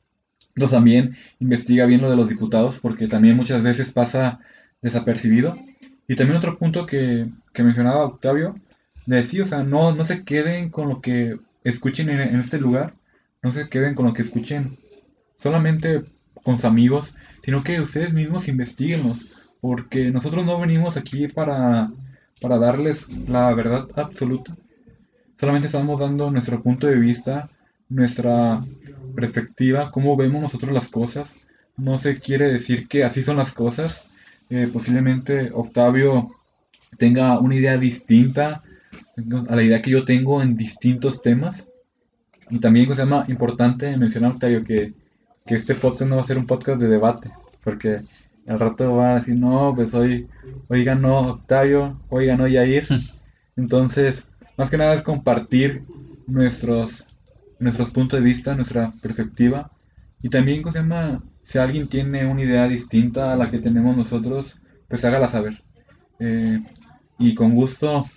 Entonces 0.55 0.75
también 0.75 1.15
investiga 1.39 1.85
bien 1.85 2.01
lo 2.01 2.09
de 2.09 2.15
los 2.15 2.29
diputados, 2.29 2.79
porque 2.79 3.07
también 3.07 3.35
muchas 3.35 3.61
veces 3.63 3.91
pasa 3.91 4.39
desapercibido. 4.81 5.57
Y 6.07 6.15
también 6.15 6.37
otro 6.37 6.57
punto 6.57 6.85
que, 6.85 7.29
que 7.53 7.63
mencionaba 7.63 8.05
Octavio, 8.05 8.55
de 9.05 9.23
sí, 9.23 9.41
o 9.41 9.45
sea, 9.45 9.63
no, 9.63 9.93
no 9.95 10.05
se 10.05 10.23
queden 10.23 10.69
con 10.69 10.89
lo 10.89 11.01
que 11.01 11.37
escuchen 11.63 12.09
en, 12.09 12.19
en 12.19 12.39
este 12.39 12.59
lugar, 12.59 12.95
no 13.41 13.51
se 13.51 13.69
queden 13.69 13.95
con 13.95 14.05
lo 14.05 14.13
que 14.13 14.21
escuchen 14.21 14.77
solamente 15.37 16.03
con 16.43 16.55
sus 16.55 16.65
amigos, 16.65 17.15
sino 17.43 17.63
que 17.63 17.81
ustedes 17.81 18.13
mismos 18.13 18.47
investiguenlos, 18.47 19.25
porque 19.65 20.11
nosotros 20.11 20.45
no 20.45 20.59
venimos 20.59 20.95
aquí 20.95 21.27
para, 21.27 21.91
para 22.39 22.59
darles 22.59 23.09
la 23.09 23.51
verdad 23.55 23.87
absoluta, 23.95 24.55
solamente 25.39 25.65
estamos 25.65 25.99
dando 25.99 26.29
nuestro 26.29 26.61
punto 26.61 26.85
de 26.85 26.99
vista, 26.99 27.49
nuestra 27.89 28.63
perspectiva, 29.15 29.89
cómo 29.89 30.15
vemos 30.17 30.39
nosotros 30.39 30.71
las 30.71 30.89
cosas. 30.89 31.33
No 31.77 31.97
se 31.97 32.19
quiere 32.19 32.47
decir 32.47 32.87
que 32.87 33.03
así 33.03 33.23
son 33.23 33.37
las 33.37 33.53
cosas. 33.53 34.03
Eh, 34.51 34.69
posiblemente 34.71 35.49
Octavio 35.51 36.35
tenga 36.99 37.39
una 37.39 37.55
idea 37.55 37.79
distinta 37.79 38.61
a 39.49 39.55
la 39.55 39.63
idea 39.63 39.81
que 39.81 39.89
yo 39.89 40.05
tengo 40.05 40.43
en 40.43 40.55
distintos 40.55 41.23
temas. 41.23 41.67
Y 42.51 42.59
también 42.59 42.87
se 42.91 42.97
llama 42.97 43.25
importante 43.29 43.97
mencionar, 43.97 44.33
Octavio, 44.33 44.63
que, 44.63 44.93
que 45.43 45.55
este 45.55 45.73
podcast 45.73 46.07
no 46.07 46.17
va 46.17 46.21
a 46.21 46.27
ser 46.27 46.37
un 46.37 46.45
podcast 46.45 46.79
de 46.79 46.87
debate, 46.87 47.31
porque 47.63 48.01
al 48.47 48.59
rato 48.59 48.95
van 48.95 49.11
a 49.11 49.19
decir, 49.19 49.35
no, 49.35 49.73
pues 49.75 49.93
hoy, 49.93 50.27
hoy 50.67 50.83
ganó 50.83 51.19
Octavio, 51.31 51.99
hoy 52.09 52.27
ganó 52.27 52.47
Yair. 52.47 52.87
Entonces, 53.55 54.25
más 54.57 54.69
que 54.69 54.77
nada 54.77 54.93
es 54.93 55.01
compartir 55.01 55.83
nuestros, 56.27 57.05
nuestros 57.59 57.91
puntos 57.91 58.19
de 58.19 58.25
vista, 58.25 58.55
nuestra 58.55 58.93
perspectiva. 59.01 59.71
Y 60.21 60.29
también, 60.29 60.61
¿cómo 60.61 60.73
se 60.73 60.79
llama? 60.79 61.23
Si 61.43 61.57
alguien 61.57 61.87
tiene 61.87 62.25
una 62.25 62.41
idea 62.41 62.67
distinta 62.67 63.33
a 63.33 63.35
la 63.35 63.51
que 63.51 63.59
tenemos 63.59 63.95
nosotros, 63.95 64.59
pues 64.87 65.05
hágala 65.05 65.27
saber. 65.27 65.61
Eh, 66.19 66.59
y 67.17 67.35
con 67.35 67.53
gusto 67.53 68.09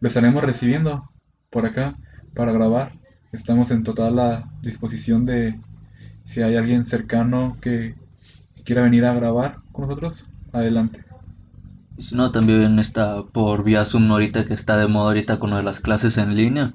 lo 0.00 0.08
estaremos 0.08 0.44
recibiendo 0.44 1.10
por 1.50 1.66
acá 1.66 1.96
para 2.34 2.52
grabar. 2.52 2.92
Estamos 3.32 3.70
en 3.70 3.82
total 3.82 4.16
la 4.16 4.50
disposición 4.62 5.24
de 5.24 5.58
si 6.24 6.42
hay 6.42 6.56
alguien 6.56 6.86
cercano 6.86 7.56
que 7.60 7.94
quiera 8.68 8.82
venir 8.82 9.06
a 9.06 9.14
grabar 9.14 9.60
con 9.72 9.88
nosotros, 9.88 10.26
adelante. 10.52 11.02
Si 11.96 12.14
no, 12.14 12.30
también 12.32 12.78
está 12.78 13.22
por 13.22 13.64
vía 13.64 13.86
Zoom 13.86 14.12
ahorita 14.12 14.44
que 14.44 14.52
está 14.52 14.76
de 14.76 14.86
moda 14.86 15.06
ahorita 15.06 15.38
con 15.38 15.48
lo 15.48 15.56
de 15.56 15.62
las 15.62 15.80
clases 15.80 16.18
en 16.18 16.36
línea. 16.36 16.74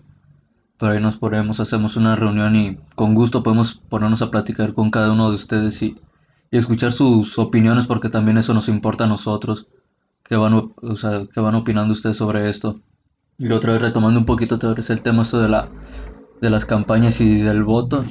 Pero 0.80 0.94
ahí 0.94 1.00
nos 1.00 1.18
ponemos, 1.18 1.60
hacemos 1.60 1.96
una 1.96 2.16
reunión 2.16 2.56
y 2.56 2.78
con 2.96 3.14
gusto 3.14 3.44
podemos 3.44 3.76
ponernos 3.76 4.24
a 4.24 4.32
platicar 4.32 4.74
con 4.74 4.90
cada 4.90 5.12
uno 5.12 5.30
de 5.30 5.36
ustedes 5.36 5.84
y, 5.84 5.96
y 6.50 6.58
escuchar 6.58 6.94
sus 6.94 7.38
opiniones 7.38 7.86
porque 7.86 8.10
también 8.10 8.40
eso 8.40 8.56
nos 8.56 8.70
importa 8.70 9.04
a 9.04 9.08
nosotros. 9.08 9.68
¿Qué 10.24 10.36
van, 10.36 10.72
o 10.82 10.96
sea, 10.96 11.28
qué 11.32 11.42
van 11.42 11.54
opinando 11.54 11.94
ustedes 11.94 12.18
sobre 12.18 12.50
esto? 12.50 12.80
Y 13.38 13.52
otra 13.52 13.74
vez 13.74 13.84
retomando 13.84 14.20
un 14.20 14.26
poquito 14.26 14.56
otra 14.56 14.74
vez 14.74 14.90
el 14.90 15.04
tema 15.04 15.22
esto 15.22 15.40
de 15.40 15.50
la, 15.50 15.70
de 16.42 16.50
las 16.50 16.66
campañas 16.66 17.22
y 17.22 17.36
del 17.36 17.64
voto. 17.64 18.04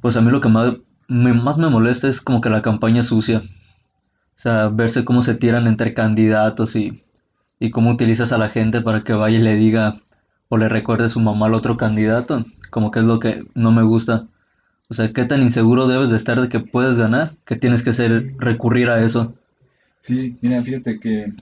Pues 0.00 0.16
a 0.16 0.20
mí 0.20 0.30
lo 0.30 0.40
que 0.40 0.48
más 0.48 0.76
me, 1.08 1.32
más 1.32 1.58
me 1.58 1.68
molesta 1.68 2.08
es 2.08 2.20
como 2.20 2.40
que 2.40 2.50
la 2.50 2.62
campaña 2.62 3.02
sucia. 3.02 3.38
O 3.38 4.40
sea, 4.40 4.68
verse 4.68 5.04
cómo 5.04 5.22
se 5.22 5.34
tiran 5.34 5.66
entre 5.66 5.94
candidatos 5.94 6.76
y, 6.76 7.04
y 7.60 7.70
cómo 7.70 7.90
utilizas 7.90 8.32
a 8.32 8.38
la 8.38 8.48
gente 8.48 8.80
para 8.80 9.04
que 9.04 9.12
vaya 9.12 9.38
y 9.38 9.42
le 9.42 9.56
diga 9.56 9.94
o 10.48 10.56
le 10.58 10.68
recuerde 10.68 11.06
a 11.06 11.08
su 11.08 11.20
mamá 11.20 11.46
al 11.46 11.54
otro 11.54 11.76
candidato. 11.76 12.44
Como 12.70 12.90
que 12.90 13.00
es 13.00 13.04
lo 13.06 13.18
que 13.20 13.44
no 13.54 13.72
me 13.72 13.82
gusta. 13.82 14.26
O 14.88 14.94
sea, 14.94 15.12
qué 15.12 15.24
tan 15.24 15.42
inseguro 15.42 15.86
debes 15.88 16.10
de 16.10 16.16
estar 16.16 16.40
de 16.40 16.48
que 16.48 16.60
puedes 16.60 16.96
ganar, 16.98 17.36
que 17.44 17.56
tienes 17.56 17.82
que 17.82 17.90
hacer 17.90 18.34
recurrir 18.38 18.90
a 18.90 19.04
eso. 19.04 19.34
Sí, 20.00 20.36
mira, 20.42 20.62
fíjate 20.62 21.00
que, 21.00 21.32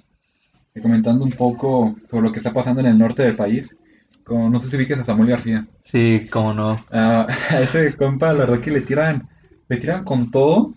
que 0.74 0.82
comentando 0.82 1.24
un 1.24 1.32
poco 1.32 1.96
sobre 2.10 2.24
lo 2.24 2.32
que 2.32 2.38
está 2.38 2.52
pasando 2.52 2.80
en 2.80 2.86
el 2.86 2.98
norte 2.98 3.22
del 3.24 3.36
país, 3.36 3.76
con, 4.24 4.52
no 4.52 4.60
sé 4.60 4.68
si 4.68 4.76
ubiques 4.76 4.98
a 4.98 5.04
Samuel 5.04 5.30
García. 5.30 5.66
Sí, 5.82 6.28
cómo 6.30 6.54
no. 6.54 6.76
A, 6.92 7.26
a 7.50 7.60
ese 7.60 7.96
compa, 7.96 8.32
la 8.32 8.40
verdad 8.40 8.60
que 8.60 8.70
le 8.70 8.82
tiran, 8.82 9.28
le 9.68 9.76
tiran 9.76 10.04
con 10.04 10.30
todo. 10.30 10.74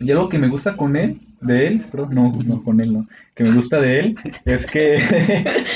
Y 0.00 0.10
algo 0.10 0.28
que 0.28 0.38
me 0.38 0.48
gusta 0.48 0.76
con 0.76 0.96
él, 0.96 1.20
de 1.40 1.66
él, 1.66 1.84
pero 1.90 2.08
no, 2.08 2.32
no 2.44 2.62
con 2.62 2.80
él, 2.80 2.92
no. 2.92 3.08
Que 3.34 3.44
me 3.44 3.52
gusta 3.52 3.80
de 3.80 4.00
él 4.00 4.16
es 4.44 4.66
que, 4.66 5.00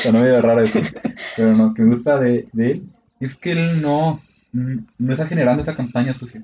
no 0.13 0.21
me 0.21 0.41
raro 0.41 0.63
eso, 0.63 0.81
pero 1.37 1.55
no, 1.55 1.75
que 1.75 1.83
me 1.83 1.91
gusta 1.91 2.19
de, 2.19 2.47
de 2.53 2.71
él 2.73 2.83
es 3.25 3.37
que 3.37 3.53
él 3.53 3.81
no, 3.81 4.21
no 4.53 5.13
está 5.13 5.27
generando 5.27 5.63
esa 5.63 5.77
campaña 5.77 6.13
sucia. 6.13 6.43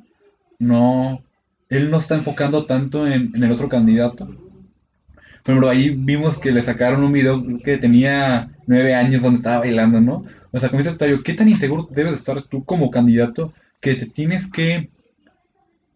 No, 0.58 1.22
él 1.68 1.90
no 1.90 1.98
está 1.98 2.14
enfocando 2.14 2.66
tanto 2.66 3.06
en, 3.06 3.32
en 3.34 3.42
el 3.42 3.50
otro 3.50 3.68
candidato. 3.68 4.26
Por 4.26 5.54
ejemplo, 5.54 5.68
ahí 5.68 5.90
vimos 5.90 6.38
que 6.38 6.52
le 6.52 6.62
sacaron 6.62 7.02
un 7.02 7.12
video 7.12 7.42
que 7.64 7.78
tenía 7.78 8.50
nueve 8.66 8.94
años 8.94 9.22
donde 9.22 9.38
estaba 9.38 9.60
bailando, 9.60 10.00
¿no? 10.00 10.24
O 10.52 10.60
sea, 10.60 10.68
como 10.68 10.78
dice 10.78 10.92
Octavio, 10.92 11.22
¿qué 11.22 11.34
tan 11.34 11.48
inseguro 11.48 11.88
debes 11.90 12.12
de 12.12 12.18
estar 12.18 12.42
tú 12.44 12.64
como 12.64 12.90
candidato 12.90 13.52
que 13.80 13.94
te 13.94 14.06
tienes 14.06 14.50
que, 14.50 14.90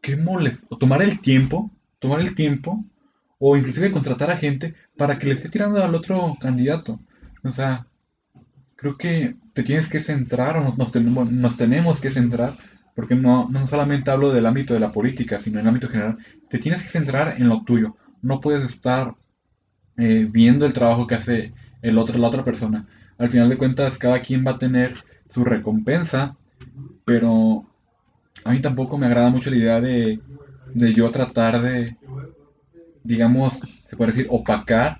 que 0.03 0.19
molest- 0.19 0.67
o 0.69 0.77
tomar 0.77 1.03
el 1.03 1.21
tiempo, 1.21 1.71
tomar 1.99 2.21
el 2.21 2.35
tiempo, 2.35 2.85
o 3.39 3.57
inclusive 3.57 3.93
contratar 3.93 4.31
a 4.31 4.37
gente 4.37 4.75
para 4.97 5.19
que 5.19 5.27
le 5.27 5.35
esté 5.35 5.49
tirando 5.49 5.83
al 5.83 5.95
otro 5.95 6.37
candidato? 6.41 7.01
O 7.45 7.53
sea, 7.53 7.87
creo 8.77 8.97
que 8.99 9.37
te 9.55 9.63
tienes 9.63 9.89
que 9.89 10.01
centrar, 10.01 10.57
o 10.57 10.65
nos, 10.65 10.79
nos 10.79 10.93
tenemos, 10.93 11.31
nos 11.31 11.57
tenemos 11.57 12.01
que 12.01 12.11
centrar, 12.11 12.55
porque 12.95 13.15
no, 13.15 13.49
no 13.49 13.67
solamente 13.67 14.11
hablo 14.11 14.33
del 14.33 14.47
ámbito 14.47 14.75
de 14.75 14.81
la 14.81 14.93
política, 14.93 15.41
sino 15.41 15.59
en 15.59 15.63
el 15.63 15.69
ámbito 15.69 15.89
general, 15.89 16.19
te 16.51 16.59
tienes 16.59 16.83
que 16.83 16.91
centrar 16.91 17.37
en 17.39 17.49
lo 17.49 17.65
tuyo. 17.65 17.97
No 18.23 18.41
puedes 18.41 18.65
estar 18.65 19.15
eh, 19.97 20.29
viendo 20.31 20.67
el 20.67 20.73
trabajo 20.73 21.07
que 21.07 21.15
hace 21.15 21.55
el 21.83 21.99
otro, 21.99 22.19
la 22.19 22.29
otra 22.29 22.45
persona. 22.45 22.87
Al 23.19 23.31
final 23.31 23.49
de 23.49 23.59
cuentas, 23.59 23.99
cada 23.99 24.21
quien 24.21 24.45
va 24.47 24.53
a 24.53 24.59
tener 24.59 24.95
su 25.29 25.45
recompensa, 25.45 26.37
pero 27.05 27.67
a 28.45 28.53
mí 28.53 28.61
tampoco 28.61 28.99
me 28.99 29.07
agrada 29.07 29.31
mucho 29.31 29.51
la 29.51 29.57
idea 29.57 29.81
de, 29.81 30.21
de 30.75 30.95
yo 30.95 31.11
tratar 31.11 31.61
de, 31.63 31.97
digamos, 33.03 33.61
se 33.87 33.97
puede 33.97 34.13
decir, 34.13 34.27
opacar 34.31 34.99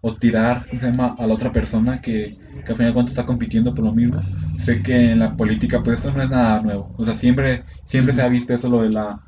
o 0.00 0.14
tirar 0.14 0.66
¿cómo 0.68 0.80
se 0.80 0.90
llama? 0.90 1.14
a 1.18 1.26
la 1.26 1.34
otra 1.34 1.52
persona 1.52 2.00
que, 2.00 2.36
que 2.64 2.72
al 2.72 2.76
final 2.76 2.90
de 2.90 2.94
cuentas 2.94 3.12
está 3.12 3.26
compitiendo 3.26 3.74
por 3.74 3.84
lo 3.84 3.92
mismo. 3.92 4.20
Sé 4.58 4.82
que 4.82 5.12
en 5.12 5.18
la 5.18 5.36
política, 5.36 5.82
pues 5.82 6.00
eso 6.00 6.12
no 6.12 6.22
es 6.22 6.30
nada 6.30 6.60
nuevo. 6.60 6.94
O 6.96 7.04
sea, 7.04 7.14
siempre, 7.14 7.64
siempre 7.84 8.14
se 8.14 8.22
ha 8.22 8.28
visto 8.28 8.54
eso, 8.54 8.68
lo 8.68 8.82
de 8.82 8.90
la, 8.90 9.20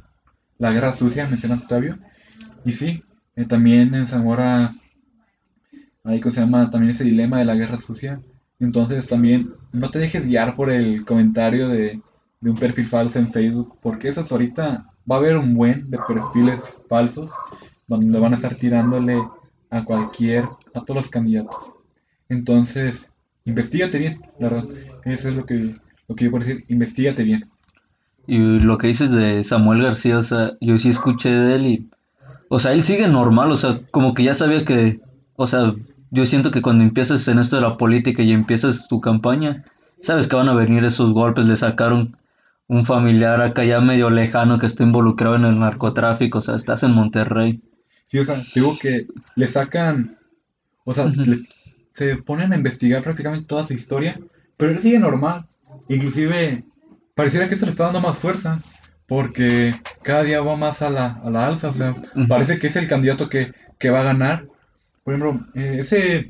la 0.59 0.73
guerra 0.73 0.93
sucia, 0.93 1.27
menciona 1.27 1.57
Octavio. 1.57 1.99
Y 2.65 2.73
sí, 2.73 3.03
eh, 3.37 3.45
también 3.45 3.95
en 3.95 4.07
Zamora 4.07 4.75
ahí 6.05 6.21
que 6.21 6.31
se 6.33 6.41
llama 6.41 6.71
también 6.71 6.93
ese 6.93 7.05
dilema 7.05 7.39
de 7.39 7.45
la 7.45 7.55
guerra 7.55 7.79
sucia. 7.79 8.21
Entonces 8.59 9.07
también 9.09 9.53
no 9.73 9.91
te 9.91 9.99
dejes 9.99 10.27
guiar 10.27 10.57
por 10.57 10.71
el 10.71 11.05
comentario 11.05 11.69
de, 11.69 12.01
de 12.41 12.51
un 12.51 12.57
perfil 12.57 12.87
falso 12.87 13.19
en 13.19 13.33
Facebook, 13.33 13.77
porque 13.83 14.09
eso 14.09 14.21
es 14.21 14.31
ahorita 14.33 14.87
va 15.11 15.17
a 15.17 15.19
haber 15.19 15.37
un 15.37 15.55
buen 15.55 15.91
de 15.91 15.99
perfiles 15.99 16.61
falsos 16.89 17.31
donde 17.87 18.19
van 18.19 18.35
a 18.35 18.37
estar 18.37 18.55
tirándole 18.55 19.21
a 19.71 19.85
cualquier, 19.85 20.45
a 20.75 20.81
todos 20.85 20.97
los 20.97 21.09
candidatos. 21.09 21.75
Entonces, 22.29 23.11
investigate 23.45 23.99
bien, 23.99 24.21
la 24.39 24.51
verdad. 24.51 24.69
Eso 25.05 25.31
es 25.31 25.37
lo 25.37 25.47
que, 25.47 25.75
lo 26.07 26.15
que 26.15 26.25
yo 26.25 26.31
puedo 26.31 26.45
decir, 26.45 26.65
investigate 26.69 27.23
bien. 27.23 27.49
Y 28.27 28.61
lo 28.61 28.77
que 28.77 28.89
dices 28.89 29.11
de 29.11 29.43
Samuel 29.43 29.83
García, 29.83 30.19
o 30.19 30.23
sea, 30.23 30.53
yo 30.61 30.77
sí 30.77 30.91
escuché 30.91 31.31
de 31.31 31.57
él 31.57 31.67
y, 31.67 31.89
o 32.51 32.59
sea, 32.59 32.73
él 32.73 32.83
sigue 32.83 33.09
normal, 33.09 33.51
o 33.51 33.57
sea, 33.57 33.81
como 33.91 34.13
que 34.13 34.25
ya 34.25 34.35
sabía 34.35 34.67
que, 34.67 35.01
o 35.37 35.47
sea, 35.47 35.75
yo 36.11 36.27
siento 36.27 36.51
que 36.51 36.61
cuando 36.61 36.85
empiezas 36.85 37.27
en 37.29 37.39
esto 37.39 37.57
de 37.57 37.63
la 37.63 37.79
política 37.79 38.23
y 38.23 38.33
empiezas 38.33 38.87
tu 38.89 39.01
campaña, 39.01 39.65
sabes 40.03 40.27
que 40.27 40.37
van 40.37 40.49
a 40.49 40.55
venir 40.55 40.85
esos 40.85 41.15
golpes, 41.15 41.47
le 41.47 41.57
sacaron, 41.57 42.17
un 42.69 42.85
familiar 42.85 43.41
acá 43.41 43.65
ya 43.65 43.81
medio 43.81 44.11
lejano 44.11 44.59
que 44.59 44.67
está 44.67 44.85
involucrado 44.85 45.37
en 45.37 45.47
el 45.47 45.59
narcotráfico, 45.59 46.39
o 46.39 46.41
sea, 46.43 46.55
estás 46.55 46.83
en 46.83 46.93
Monterrey. 46.93 47.63
Sí, 48.09 48.19
o 48.19 48.25
sea, 48.25 48.37
digo 48.55 48.77
que 48.81 49.07
le 49.35 49.49
sacan, 49.49 50.19
o 50.85 50.95
sea, 50.95 51.11
se 51.93 52.17
ponen 52.17 52.53
a 52.53 52.57
investigar 52.57 53.03
prácticamente 53.03 53.47
toda 53.47 53.67
su 53.67 53.73
historia, 53.73 54.21
pero 54.57 54.71
él 54.71 54.79
sigue 54.79 54.99
normal. 54.99 55.47
Inclusive, 55.89 56.65
pareciera 57.15 57.49
que 57.49 57.57
se 57.57 57.65
le 57.65 57.71
está 57.71 57.85
dando 57.85 58.01
más 58.01 58.19
fuerza, 58.19 58.61
porque 59.07 59.75
cada 60.03 60.23
día 60.23 60.43
va 60.43 60.57
más 60.57 60.83
a 60.83 60.91
la, 60.91 61.21
a 61.25 61.31
la 61.31 61.47
alza, 61.47 61.71
o 61.71 61.75
sea, 61.75 61.97
parece 62.29 62.59
que 62.59 62.67
es 62.67 62.77
el 62.77 62.89
candidato 62.89 63.31
que, 63.31 63.53
que 63.79 63.91
va 63.91 64.01
a 64.01 64.05
ganar. 64.05 64.47
Por 65.05 65.15
ejemplo, 65.15 65.41
eh, 65.55 65.79
ese, 65.81 66.29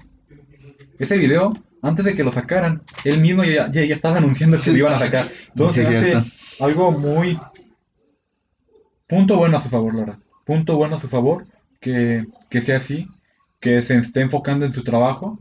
ese 1.00 1.18
video 1.18 1.52
antes 1.82 2.04
de 2.04 2.14
que 2.14 2.25
lo 2.25 2.32
sacaran, 2.32 2.82
él 3.04 3.20
mismo 3.20 3.44
ya, 3.44 3.70
ya, 3.70 3.82
estaba 3.82 4.18
anunciando 4.18 4.56
que 4.56 4.73
lo 4.73 4.78
iban 4.78 4.94
a 4.94 4.99
sacar. 4.99 5.30
Entonces 5.49 5.88
hace 5.88 6.62
algo 6.62 6.90
muy... 6.92 7.38
Punto 9.06 9.37
bueno 9.37 9.56
a 9.56 9.61
su 9.61 9.68
favor, 9.68 9.94
Laura. 9.94 10.18
Punto 10.44 10.76
bueno 10.76 10.97
a 10.97 11.00
su 11.00 11.08
favor, 11.08 11.47
que, 11.80 12.26
sea 12.62 12.76
así, 12.76 13.08
que 13.61 13.82
se 13.82 13.97
esté 13.97 14.20
enfocando 14.20 14.66
en 14.66 14.73
su 14.73 14.82
trabajo. 14.85 15.38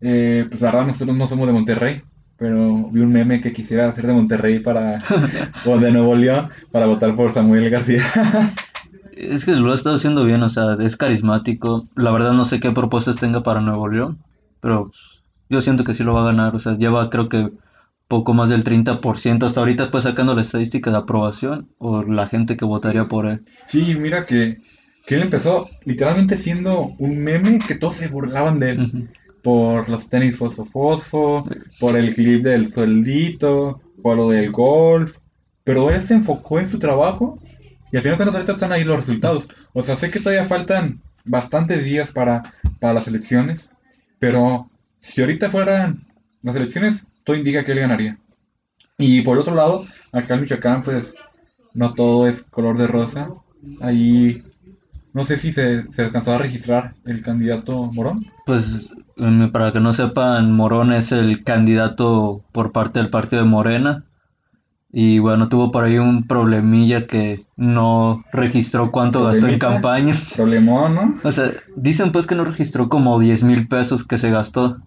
Eh, 0.00 0.46
pues 0.48 0.62
la 0.62 0.70
verdad 0.70 0.86
nosotros 0.86 1.16
no 1.16 1.26
somos 1.26 1.46
de 1.46 1.52
Monterrey, 1.52 2.02
pero 2.36 2.88
vi 2.90 3.00
un 3.00 3.12
meme 3.12 3.40
que 3.40 3.52
quisiera 3.52 3.88
hacer 3.88 4.06
de 4.06 4.14
Monterrey 4.14 4.60
para, 4.60 5.02
o 5.66 5.78
de 5.78 5.92
Nuevo 5.92 6.14
León, 6.14 6.48
para 6.70 6.86
votar 6.86 7.14
por 7.14 7.32
Samuel 7.32 7.70
García. 7.70 8.04
es 9.12 9.44
que 9.44 9.52
lo 9.52 9.72
ha 9.72 9.74
estado 9.74 9.96
haciendo 9.96 10.24
bien, 10.24 10.42
o 10.42 10.48
sea, 10.48 10.76
es 10.80 10.96
carismático. 10.96 11.86
La 11.94 12.10
verdad 12.10 12.32
no 12.32 12.44
sé 12.44 12.60
qué 12.60 12.72
propuestas 12.72 13.16
tenga 13.16 13.42
para 13.42 13.60
Nuevo 13.60 13.88
León, 13.88 14.18
pero 14.60 14.90
yo 15.52 15.60
siento 15.60 15.84
que 15.84 15.94
sí 15.94 16.02
lo 16.02 16.14
va 16.14 16.22
a 16.22 16.26
ganar, 16.26 16.56
o 16.56 16.58
sea, 16.58 16.76
lleva 16.76 17.10
creo 17.10 17.28
que 17.28 17.50
poco 18.08 18.34
más 18.34 18.48
del 18.48 18.64
30%, 18.64 19.44
hasta 19.44 19.60
ahorita 19.60 19.90
pues 19.90 20.04
sacando 20.04 20.34
la 20.34 20.42
estadística 20.42 20.90
de 20.90 20.98
aprobación 20.98 21.68
o 21.78 22.02
la 22.02 22.26
gente 22.26 22.56
que 22.56 22.64
votaría 22.64 23.06
por 23.06 23.26
él. 23.26 23.42
Sí, 23.66 23.94
mira 23.94 24.26
que, 24.26 24.58
que 25.06 25.14
él 25.14 25.22
empezó 25.22 25.68
literalmente 25.84 26.36
siendo 26.36 26.94
un 26.98 27.18
meme 27.18 27.58
que 27.58 27.74
todos 27.74 27.96
se 27.96 28.08
burlaban 28.08 28.58
de 28.58 28.70
él. 28.72 29.08
Por 29.42 29.88
los 29.88 30.08
tenis 30.08 30.36
fosfo, 30.36 31.48
por 31.80 31.96
el 31.96 32.14
clip 32.14 32.44
del 32.44 32.72
sueldito, 32.72 33.80
por 34.02 34.16
lo 34.16 34.28
del 34.28 34.52
golf. 34.52 35.16
Pero 35.64 35.90
él 35.90 36.00
se 36.02 36.14
enfocó 36.14 36.60
en 36.60 36.68
su 36.68 36.78
trabajo 36.78 37.38
y 37.90 37.96
al 37.96 38.02
final 38.02 38.18
cuando 38.18 38.36
ahorita 38.36 38.52
están 38.52 38.72
ahí 38.72 38.84
los 38.84 38.96
resultados. 38.96 39.48
O 39.72 39.82
sea, 39.82 39.96
sé 39.96 40.10
que 40.10 40.20
todavía 40.20 40.44
faltan 40.44 41.00
bastantes 41.24 41.84
días 41.84 42.12
para, 42.12 42.42
para 42.78 42.94
las 42.94 43.08
elecciones, 43.08 43.70
pero 44.18 44.70
si 45.02 45.20
ahorita 45.20 45.50
fueran 45.50 46.00
las 46.42 46.56
elecciones, 46.56 47.06
todo 47.24 47.36
indica 47.36 47.64
que 47.64 47.72
él 47.72 47.80
ganaría. 47.80 48.18
Y 48.96 49.20
por 49.22 49.38
otro 49.38 49.54
lado, 49.54 49.84
acá 50.12 50.34
en 50.34 50.42
Michoacán, 50.42 50.82
pues 50.82 51.14
no 51.74 51.92
todo 51.92 52.26
es 52.26 52.42
color 52.44 52.78
de 52.78 52.86
rosa. 52.86 53.28
Ahí 53.80 54.42
no 55.12 55.24
sé 55.24 55.36
si 55.36 55.52
se, 55.52 55.92
se 55.92 56.02
alcanzó 56.02 56.32
a 56.32 56.38
registrar 56.38 56.94
el 57.04 57.22
candidato 57.22 57.84
Morón. 57.92 58.26
Pues 58.46 58.90
para 59.52 59.72
que 59.72 59.80
no 59.80 59.92
sepan, 59.92 60.52
Morón 60.52 60.92
es 60.92 61.12
el 61.12 61.44
candidato 61.44 62.42
por 62.52 62.72
parte 62.72 62.98
del 62.98 63.10
partido 63.10 63.42
de 63.42 63.48
Morena. 63.48 64.04
Y 64.94 65.20
bueno, 65.20 65.48
tuvo 65.48 65.72
por 65.72 65.84
ahí 65.84 65.96
un 65.96 66.26
problemilla 66.26 67.06
que 67.06 67.46
no 67.56 68.24
registró 68.30 68.90
cuánto 68.90 69.24
gastó 69.24 69.48
en 69.48 69.58
campaña. 69.58 70.14
Problemón, 70.36 70.94
¿no? 70.94 71.14
O 71.24 71.32
sea, 71.32 71.50
dicen 71.76 72.12
pues 72.12 72.26
que 72.26 72.34
no 72.34 72.44
registró 72.44 72.90
como 72.90 73.18
10 73.18 73.42
mil 73.44 73.68
pesos 73.68 74.06
que 74.06 74.18
se 74.18 74.30
gastó. 74.30 74.78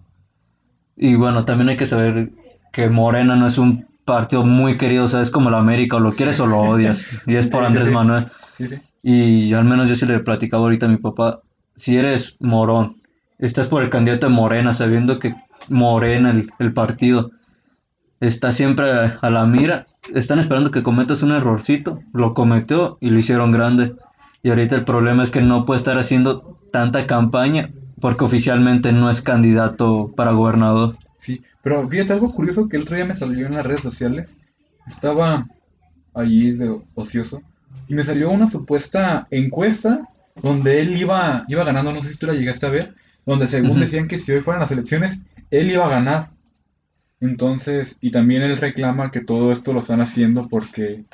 Y 0.96 1.14
bueno, 1.14 1.44
también 1.44 1.68
hay 1.68 1.76
que 1.76 1.86
saber 1.86 2.30
que 2.72 2.88
Morena 2.88 3.36
no 3.36 3.46
es 3.46 3.58
un 3.58 3.86
partido 4.04 4.44
muy 4.44 4.76
querido, 4.78 5.04
o 5.04 5.08
sea, 5.08 5.20
es 5.20 5.30
como 5.30 5.50
la 5.50 5.58
América, 5.58 5.96
o 5.96 6.00
lo 6.00 6.12
quieres 6.12 6.40
o 6.40 6.46
lo 6.46 6.60
odias. 6.60 7.04
Y 7.26 7.36
es 7.36 7.46
por 7.46 7.64
Andrés 7.64 7.90
Manuel. 7.90 8.28
Y 9.02 9.52
al 9.52 9.64
menos 9.64 9.88
yo 9.88 9.94
sí 9.94 10.06
le 10.06 10.20
platicaba 10.20 10.64
ahorita 10.64 10.86
a 10.86 10.88
mi 10.88 10.96
papá, 10.96 11.40
si 11.76 11.96
eres 11.96 12.36
morón, 12.40 13.02
estás 13.38 13.68
por 13.68 13.82
el 13.82 13.90
candidato 13.90 14.26
de 14.26 14.32
Morena, 14.32 14.72
sabiendo 14.72 15.18
que 15.18 15.34
Morena, 15.68 16.30
el, 16.30 16.50
el 16.58 16.72
partido, 16.72 17.30
está 18.20 18.52
siempre 18.52 18.90
a 19.20 19.30
la 19.30 19.44
mira, 19.44 19.86
están 20.14 20.38
esperando 20.38 20.70
que 20.70 20.82
cometas 20.82 21.22
un 21.22 21.32
errorcito, 21.32 22.00
lo 22.12 22.34
cometió 22.34 22.96
y 23.00 23.10
lo 23.10 23.18
hicieron 23.18 23.52
grande. 23.52 23.94
Y 24.42 24.50
ahorita 24.50 24.76
el 24.76 24.84
problema 24.84 25.22
es 25.22 25.30
que 25.30 25.42
no 25.42 25.64
puede 25.64 25.78
estar 25.78 25.98
haciendo 25.98 26.58
tanta 26.72 27.06
campaña 27.06 27.70
porque 28.00 28.24
oficialmente 28.24 28.92
no 28.92 29.10
es 29.10 29.22
candidato 29.22 30.12
para 30.16 30.32
gobernador. 30.32 30.96
Sí, 31.18 31.42
pero 31.62 31.88
fíjate 31.88 32.12
algo 32.12 32.32
curioso 32.32 32.68
que 32.68 32.76
el 32.76 32.82
otro 32.82 32.96
día 32.96 33.04
me 33.04 33.16
salió 33.16 33.46
en 33.46 33.54
las 33.54 33.66
redes 33.66 33.80
sociales. 33.80 34.36
Estaba 34.86 35.46
allí 36.14 36.52
de 36.52 36.80
ocioso 36.94 37.42
y 37.88 37.94
me 37.94 38.04
salió 38.04 38.30
una 38.30 38.46
supuesta 38.46 39.26
encuesta 39.30 40.08
donde 40.42 40.80
él 40.80 40.96
iba, 40.96 41.44
iba 41.48 41.64
ganando, 41.64 41.92
no 41.92 42.02
sé 42.02 42.12
si 42.12 42.18
tú 42.18 42.26
la 42.26 42.34
llegaste 42.34 42.66
a 42.66 42.70
ver, 42.70 42.94
donde 43.24 43.46
según 43.46 43.80
decían 43.80 44.08
que 44.08 44.18
si 44.18 44.32
hoy 44.32 44.40
fueran 44.40 44.60
las 44.60 44.70
elecciones, 44.70 45.22
él 45.50 45.70
iba 45.70 45.86
a 45.86 45.90
ganar. 45.90 46.30
Entonces, 47.20 47.96
y 48.00 48.10
también 48.10 48.42
él 48.42 48.58
reclama 48.58 49.10
que 49.10 49.22
todo 49.22 49.52
esto 49.52 49.72
lo 49.72 49.80
están 49.80 50.00
haciendo 50.00 50.48
porque, 50.48 51.04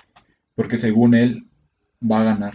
porque 0.54 0.78
según 0.78 1.14
él 1.14 1.46
va 2.02 2.20
a 2.20 2.24
ganar. 2.24 2.54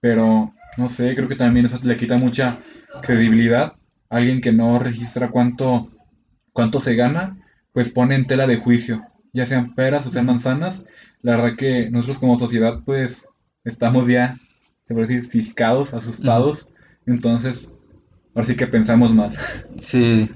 Pero, 0.00 0.52
no 0.76 0.88
sé, 0.88 1.14
creo 1.14 1.28
que 1.28 1.36
también 1.36 1.66
eso 1.66 1.78
le 1.82 1.96
quita 1.96 2.18
mucha 2.18 2.58
credibilidad, 3.00 3.74
alguien 4.10 4.40
que 4.40 4.52
no 4.52 4.78
registra 4.78 5.30
cuánto, 5.30 5.88
cuánto 6.52 6.80
se 6.80 6.94
gana, 6.94 7.38
pues 7.72 7.90
pone 7.90 8.14
en 8.14 8.26
tela 8.26 8.46
de 8.46 8.58
juicio, 8.58 9.02
ya 9.32 9.46
sean 9.46 9.74
peras 9.74 10.06
o 10.06 10.10
sean 10.10 10.26
manzanas. 10.26 10.84
La 11.22 11.36
verdad 11.36 11.56
que 11.56 11.90
nosotros 11.90 12.18
como 12.18 12.38
sociedad 12.38 12.80
pues 12.84 13.28
estamos 13.64 14.06
ya, 14.06 14.36
se 14.84 14.94
puede 14.94 15.06
decir, 15.06 15.24
fiscados, 15.24 15.94
asustados. 15.94 16.68
Entonces, 17.06 17.72
ahora 18.34 18.46
sí 18.46 18.56
que 18.56 18.66
pensamos 18.66 19.14
mal. 19.14 19.36
Sí. 19.78 20.28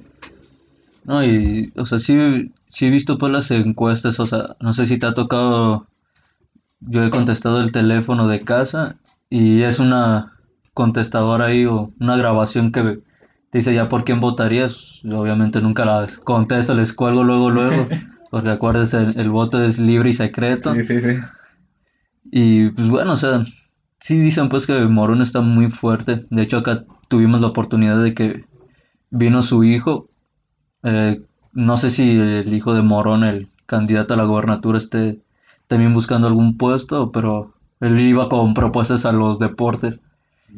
No, 1.04 1.24
y, 1.24 1.72
o 1.76 1.84
sea, 1.84 1.98
sí, 1.98 2.52
sí 2.68 2.86
he 2.86 2.90
visto 2.90 3.18
pues 3.18 3.32
las 3.32 3.50
encuestas, 3.50 4.18
o 4.18 4.24
sea, 4.24 4.56
no 4.60 4.72
sé 4.72 4.86
si 4.86 4.98
te 4.98 5.06
ha 5.06 5.14
tocado, 5.14 5.86
yo 6.80 7.04
he 7.04 7.10
contestado 7.10 7.60
el 7.60 7.70
teléfono 7.70 8.26
de 8.26 8.42
casa 8.42 8.96
y 9.30 9.62
es 9.62 9.78
una 9.78 10.35
contestador 10.76 11.40
ahí 11.40 11.64
o 11.64 11.90
una 11.98 12.18
grabación 12.18 12.70
que 12.70 12.98
dice 13.50 13.74
ya 13.74 13.88
por 13.88 14.04
quién 14.04 14.20
votarías, 14.20 15.00
obviamente 15.04 15.62
nunca 15.62 15.86
la 15.86 16.06
contesto, 16.22 16.74
les 16.74 16.92
cuelgo 16.92 17.24
luego, 17.24 17.50
luego, 17.50 17.88
porque 18.30 18.50
acuérdense, 18.50 18.98
el, 19.16 19.30
voto 19.30 19.64
es 19.64 19.78
libre 19.78 20.10
y 20.10 20.12
secreto. 20.12 20.74
Sí, 20.74 20.84
sí, 20.84 21.00
sí. 21.00 21.18
Y 22.30 22.68
pues 22.70 22.88
bueno, 22.90 23.12
o 23.12 23.16
sea, 23.16 23.42
sí 24.00 24.18
dicen 24.18 24.50
pues 24.50 24.66
que 24.66 24.78
Morón 24.80 25.22
está 25.22 25.40
muy 25.40 25.70
fuerte. 25.70 26.26
De 26.28 26.42
hecho, 26.42 26.58
acá 26.58 26.84
tuvimos 27.08 27.40
la 27.40 27.46
oportunidad 27.46 28.02
de 28.02 28.12
que 28.12 28.44
vino 29.08 29.42
su 29.42 29.64
hijo. 29.64 30.10
Eh, 30.82 31.22
no 31.54 31.78
sé 31.78 31.88
si 31.88 32.10
el 32.10 32.52
hijo 32.52 32.74
de 32.74 32.82
Morón, 32.82 33.24
el 33.24 33.48
candidato 33.64 34.12
a 34.12 34.18
la 34.18 34.24
gobernatura, 34.24 34.76
esté 34.76 35.22
también 35.68 35.94
buscando 35.94 36.26
algún 36.26 36.58
puesto, 36.58 37.12
pero 37.12 37.54
él 37.80 37.98
iba 37.98 38.28
con 38.28 38.52
propuestas 38.52 39.06
a 39.06 39.12
los 39.12 39.38
deportes. 39.38 40.00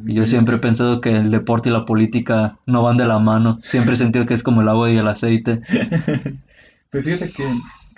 Y 0.05 0.13
yo 0.13 0.25
siempre 0.25 0.55
he 0.55 0.59
pensado 0.59 1.01
que 1.01 1.15
el 1.15 1.31
deporte 1.31 1.69
y 1.69 1.71
la 1.71 1.85
política 1.85 2.57
no 2.65 2.83
van 2.83 2.97
de 2.97 3.05
la 3.05 3.19
mano. 3.19 3.59
Siempre 3.63 3.93
he 3.93 3.97
sentido 3.97 4.25
que 4.25 4.33
es 4.33 4.43
como 4.43 4.61
el 4.61 4.69
agua 4.69 4.89
y 4.89 4.97
el 4.97 5.07
aceite. 5.07 5.61
pues 6.89 7.05
fíjate 7.05 7.31
que, 7.31 7.43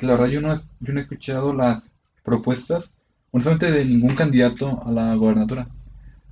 la 0.06 0.14
verdad 0.14 0.28
yo 0.28 0.42
no, 0.42 0.56
yo 0.56 0.94
no 0.94 1.00
he 1.00 1.04
escuchado 1.04 1.54
las 1.54 1.92
propuestas, 2.24 2.92
honestamente, 3.32 3.72
de 3.72 3.86
ningún 3.86 4.16
candidato 4.16 4.82
a 4.86 4.92
la 4.92 5.14
gobernatura. 5.16 5.68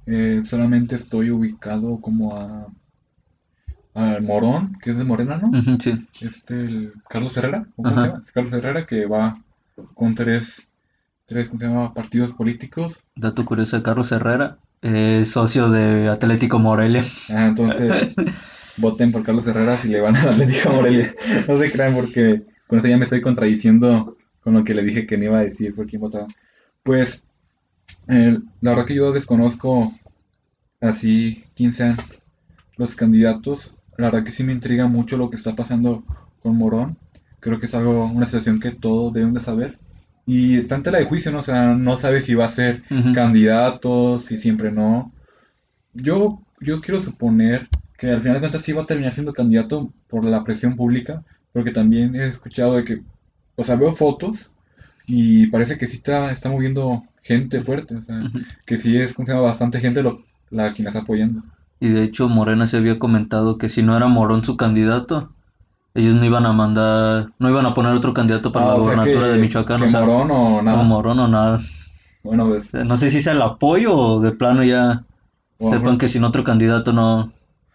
Eh, 0.06 0.42
solamente 0.44 0.96
estoy 0.96 1.30
ubicado 1.30 2.00
como 2.02 2.36
a, 2.36 2.68
a 3.94 4.20
Morón, 4.22 4.78
que 4.82 4.92
es 4.92 4.98
de 4.98 5.04
Morena, 5.04 5.38
¿no? 5.38 5.52
sí. 5.80 6.08
Este, 6.22 6.54
el 6.56 6.94
Carlos 7.08 7.38
Herrera, 7.38 7.68
¿cómo 7.76 7.90
se 7.90 7.96
llama? 7.96 8.24
Carlos 8.34 8.54
Herrera 8.54 8.86
que 8.88 9.06
va 9.06 9.40
con 9.94 10.16
tres, 10.16 10.68
tres 11.28 11.50
¿cómo 11.50 11.60
se 11.60 11.68
llama? 11.68 11.94
partidos 11.94 12.32
políticos. 12.34 13.04
Dato 13.16 13.46
curioso 13.46 13.78
de 13.78 13.84
Carlos 13.84 14.12
Herrera, 14.12 14.58
eh, 14.82 15.24
socio 15.26 15.70
de 15.70 16.10
Atlético 16.10 16.60
Morelia. 16.60 17.04
Ah, 17.30 17.48
entonces 17.48 18.14
voten 18.78 19.12
por 19.12 19.24
Carlos 19.24 19.48
Herrera 19.48 19.78
si 19.78 19.90
le 19.90 20.02
van 20.02 20.16
a 20.16 20.24
Atlético 20.24 20.72
Morelia. 20.72 21.14
No 21.48 21.58
se 21.58 21.72
crean 21.72 21.94
porque 21.94 22.44
con 22.68 22.78
esto 22.78 22.90
ya 22.90 22.98
me 22.98 23.06
estoy 23.06 23.22
contradiciendo 23.22 24.18
con 24.42 24.54
lo 24.54 24.64
que 24.64 24.74
le 24.74 24.84
dije 24.84 25.06
que 25.06 25.18
no 25.18 25.26
iba 25.26 25.40
a 25.40 25.44
decir 25.44 25.76
por 25.76 25.88
quién 25.88 26.02
votaba. 26.02 26.28
Pues 26.84 27.24
la 28.08 28.72
verdad 28.72 28.86
que 28.86 28.96
yo 28.96 29.12
desconozco 29.12 29.94
así 30.82 31.44
quién 31.56 31.74
sean 31.74 31.98
los 32.78 32.96
candidatos. 32.96 33.74
La 33.98 34.10
verdad 34.10 34.24
que 34.24 34.32
sí 34.32 34.44
me 34.44 34.54
intriga 34.54 34.88
mucho 34.88 35.18
lo 35.18 35.30
que 35.30 35.36
está 35.36 35.56
pasando 35.56 36.04
con 36.42 36.56
Morón. 36.56 36.98
Creo 37.40 37.60
que 37.60 37.68
es 37.68 37.76
algo, 37.76 38.06
una 38.06 38.26
situación 38.26 38.60
que 38.60 38.72
todos 38.72 39.14
deben 39.14 39.34
de 39.34 39.42
saber. 39.42 39.78
Y 40.30 40.60
está 40.60 40.76
en 40.76 40.84
tela 40.84 41.00
de 41.00 41.06
juicio, 41.06 41.32
¿no? 41.32 41.40
O 41.40 41.44
sea, 41.44 41.74
no 41.74 41.98
sabe 41.98 42.22
si 42.22 42.36
va 42.36 42.46
a 42.46 42.50
ser 42.50 42.84
candidato, 43.16 44.20
si 44.20 44.38
siempre 44.38 44.72
no. 44.72 45.12
Yo, 45.94 46.42
yo 46.62 46.82
quiero 46.82 47.00
suponer 47.00 47.68
que 47.98 48.12
al 48.12 48.22
final 48.22 48.36
de 48.36 48.42
cuentas 48.42 48.64
sí 48.64 48.74
va 48.74 48.84
a 48.84 48.86
terminar 48.86 49.14
siendo 49.14 49.34
candidato 49.34 49.92
por 50.08 50.26
la 50.26 50.44
presión 50.44 50.76
pública, 50.76 51.24
porque 51.54 51.72
también 51.72 52.16
he 52.16 52.28
escuchado 52.28 52.76
de 52.76 52.84
que, 52.86 53.02
o 53.56 53.64
sea, 53.64 53.76
veo 53.76 53.94
fotos 53.96 54.52
y 55.08 55.48
parece 55.48 55.78
que 55.78 55.88
sí 55.88 55.98
está, 55.98 56.32
está 56.32 56.50
moviendo 56.50 57.04
gente 57.24 57.62
fuerte, 57.62 57.96
o 57.96 58.04
sea, 58.04 58.20
Ujú. 58.20 58.40
que 58.66 58.78
sí 58.78 58.98
es 58.98 59.14
como 59.14 59.26
se 59.26 59.34
llama, 59.34 59.46
bastante 59.48 59.80
gente 59.80 60.04
lo, 60.04 60.24
la 60.52 60.74
quien 60.74 60.86
la 60.86 60.92
está 60.92 61.02
apoyando. 61.02 61.42
Y 61.80 61.90
de 61.90 62.04
hecho 62.04 62.30
Morena 62.30 62.68
se 62.68 62.78
había 62.78 63.00
comentado 63.00 63.58
que 63.58 63.70
si 63.70 63.82
no 63.82 63.98
era 63.98 64.08
Morón 64.08 64.46
su 64.46 64.58
candidato, 64.58 65.30
ellos 65.94 66.16
no 66.16 66.26
iban 66.26 66.46
a 66.46 66.54
mandar, 66.54 67.30
no 67.40 67.50
iban 67.50 67.66
a 67.66 67.74
poner 67.74 67.94
otro 67.94 68.14
candidato 68.14 68.52
para 68.52 68.68
Ah, 68.68 68.70
la 68.70 68.76
gobernatura 68.76 69.28
de 69.28 69.38
Michoacán, 69.38 69.80
que 69.80 69.86
o 69.86 69.88
sea, 69.88 70.02
Morón 70.02 70.32
o 70.32 70.62
nada. 70.62 70.80
o 70.80 70.84
Morón 70.84 71.20
o 71.20 71.28
nada. 71.28 71.60
Bueno, 72.24 72.48
pues, 72.48 72.74
No 72.74 72.98
sé 72.98 73.10
si 73.10 73.22
sea 73.22 73.34
el 73.34 73.42
apoyo 73.42 73.96
o 73.96 74.22
de 74.22 74.32
plano 74.32 74.64
ya 74.64 75.04
sepan 75.60 75.98
que 75.98 76.08
sin 76.08 76.24
otro 76.24 76.44
candidato 76.44 76.94
no, 76.94 77.32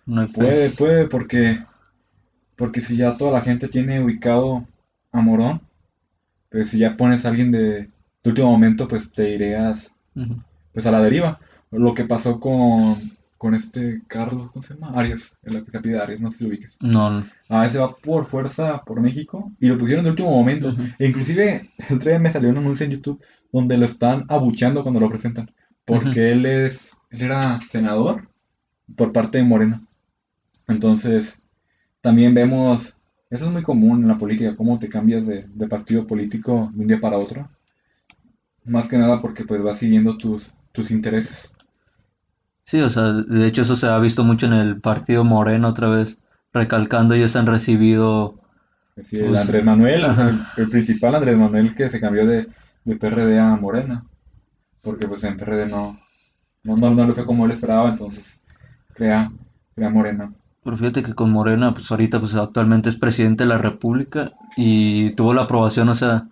no 0.06 0.20
hay 0.20 0.28
fe. 0.28 0.34
puede, 0.38 0.70
puede, 0.70 1.06
porque, 1.08 1.58
porque 2.56 2.80
si 2.80 2.96
ya 2.96 3.16
toda 3.16 3.32
la 3.32 3.40
gente 3.42 3.68
tiene 3.68 4.02
ubicado 4.02 4.66
a 5.12 5.20
Morón, 5.20 5.60
pues 6.50 6.70
si 6.70 6.78
ya 6.78 6.96
pones 6.96 7.24
a 7.24 7.30
alguien 7.30 7.52
de, 7.52 7.82
de 7.82 7.90
último 8.30 8.50
momento, 8.50 8.88
pues 8.88 9.12
te 9.12 9.30
irías 9.30 9.92
pues 10.72 10.86
a 10.86 10.92
la 10.92 11.02
deriva. 11.02 11.40
Lo 11.70 11.94
que 11.94 12.04
pasó 12.04 12.40
con, 12.40 12.96
con 13.44 13.54
este 13.54 14.00
Carlos, 14.06 14.50
¿cómo 14.52 14.62
se 14.62 14.72
llama? 14.72 14.98
Arias, 14.98 15.36
el 15.42 15.62
que 15.62 15.70
se 15.70 15.80
pide 15.82 16.00
Arias, 16.00 16.18
no 16.18 16.30
sé 16.30 16.38
si 16.38 16.44
lo 16.44 16.48
ubiques. 16.48 16.78
No, 16.80 17.22
A 17.50 17.66
ese 17.66 17.78
va 17.78 17.94
por 17.94 18.24
fuerza 18.24 18.82
por 18.86 19.02
México 19.02 19.52
y 19.60 19.66
lo 19.66 19.76
pusieron 19.76 20.02
de 20.02 20.12
último 20.12 20.30
momento. 20.30 20.74
E 20.98 21.06
inclusive 21.06 21.68
el 21.90 21.96
otro 21.96 22.08
día 22.08 22.18
me 22.18 22.32
salió 22.32 22.48
un 22.48 22.56
anuncio 22.56 22.86
en 22.86 22.92
YouTube 22.92 23.22
donde 23.52 23.76
lo 23.76 23.84
están 23.84 24.24
abucheando 24.30 24.82
cuando 24.82 24.98
lo 24.98 25.10
presentan. 25.10 25.50
Porque 25.84 26.32
él 26.32 26.46
es, 26.46 26.92
él 27.10 27.20
era 27.20 27.60
senador 27.60 28.30
por 28.96 29.12
parte 29.12 29.36
de 29.36 29.44
Morena. 29.44 29.82
Entonces, 30.66 31.38
también 32.00 32.32
vemos, 32.32 32.96
eso 33.28 33.44
es 33.44 33.50
muy 33.50 33.62
común 33.62 34.00
en 34.00 34.08
la 34.08 34.16
política, 34.16 34.56
cómo 34.56 34.78
te 34.78 34.88
cambias 34.88 35.26
de, 35.26 35.44
de 35.52 35.68
partido 35.68 36.06
político 36.06 36.70
de 36.72 36.80
un 36.80 36.88
día 36.88 36.98
para 36.98 37.18
otro. 37.18 37.50
Más 38.64 38.88
que 38.88 38.96
nada 38.96 39.20
porque 39.20 39.44
pues 39.44 39.62
vas 39.62 39.80
siguiendo 39.80 40.16
tus, 40.16 40.54
tus 40.72 40.90
intereses. 40.90 41.53
Sí, 42.66 42.80
o 42.80 42.90
sea, 42.90 43.12
de 43.12 43.46
hecho 43.46 43.62
eso 43.62 43.76
se 43.76 43.86
ha 43.88 43.98
visto 43.98 44.24
mucho 44.24 44.46
en 44.46 44.52
el 44.54 44.80
partido 44.80 45.24
Moreno 45.24 45.68
otra 45.68 45.88
vez, 45.88 46.18
recalcando 46.52 47.14
ellos 47.14 47.36
han 47.36 47.46
recibido, 47.46 48.40
decir, 48.96 49.24
el 49.24 49.36
Pues, 49.36 49.36
Andrés 49.36 49.64
Manuel, 49.64 50.04
ajá. 50.04 50.52
el, 50.56 50.68
principal 50.70 51.14
Andrés 51.14 51.36
Manuel 51.38 51.74
que 51.74 51.90
se 51.90 52.00
cambió 52.00 52.26
de, 52.26 52.48
de 52.84 52.96
PRD 52.96 53.38
a 53.38 53.56
Morena. 53.56 54.04
Porque 54.82 55.08
pues 55.08 55.24
en 55.24 55.36
PRD 55.38 55.68
no, 55.68 55.98
no, 56.64 56.76
no, 56.76 56.90
no 56.94 57.06
le 57.06 57.14
fue 57.14 57.26
como 57.26 57.46
él 57.46 57.52
esperaba, 57.52 57.90
entonces 57.90 58.40
crea, 58.94 59.32
crea 59.74 59.90
Morena. 59.90 60.32
pero 60.62 60.76
fíjate 60.76 61.02
que 61.02 61.14
con 61.14 61.30
Morena, 61.30 61.74
pues 61.74 61.90
ahorita 61.90 62.20
pues 62.20 62.34
actualmente 62.34 62.88
es 62.88 62.96
presidente 62.96 63.44
de 63.44 63.48
la 63.50 63.58
República 63.58 64.32
y 64.56 65.10
tuvo 65.14 65.34
la 65.34 65.42
aprobación, 65.42 65.88
o 65.90 65.94
sea, 65.94 66.28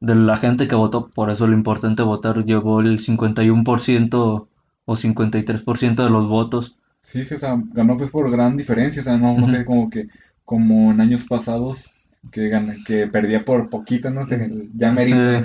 de 0.00 0.14
la 0.14 0.36
gente 0.38 0.68
que 0.68 0.74
votó, 0.74 1.08
por 1.10 1.30
eso 1.30 1.46
lo 1.46 1.54
importante 1.54 2.02
votar, 2.02 2.44
llevó 2.44 2.80
el 2.80 3.00
51% 3.00 4.48
o 4.84 4.96
53% 4.96 6.04
de 6.04 6.10
los 6.10 6.26
votos. 6.28 6.76
Sí, 7.02 7.24
sí, 7.24 7.34
o 7.34 7.40
sea, 7.40 7.56
ganó 7.72 7.96
pues 7.96 8.10
por 8.10 8.30
gran 8.30 8.56
diferencia, 8.56 9.02
o 9.02 9.04
sea, 9.04 9.16
no, 9.18 9.34
no 9.36 9.42
Ujú. 9.44 9.52
sé, 9.56 9.64
como 9.64 9.90
que 9.90 10.08
como 10.44 10.90
en 10.92 11.00
años 11.00 11.24
pasados 11.26 11.90
que, 12.30 12.50
gan- 12.50 12.82
que 12.84 13.06
perdía 13.06 13.44
por 13.44 13.70
poquito, 13.70 14.10
no 14.10 14.24
sé, 14.26 14.50
ya 14.74 14.92
merito. 14.92 15.16
Eh, 15.16 15.42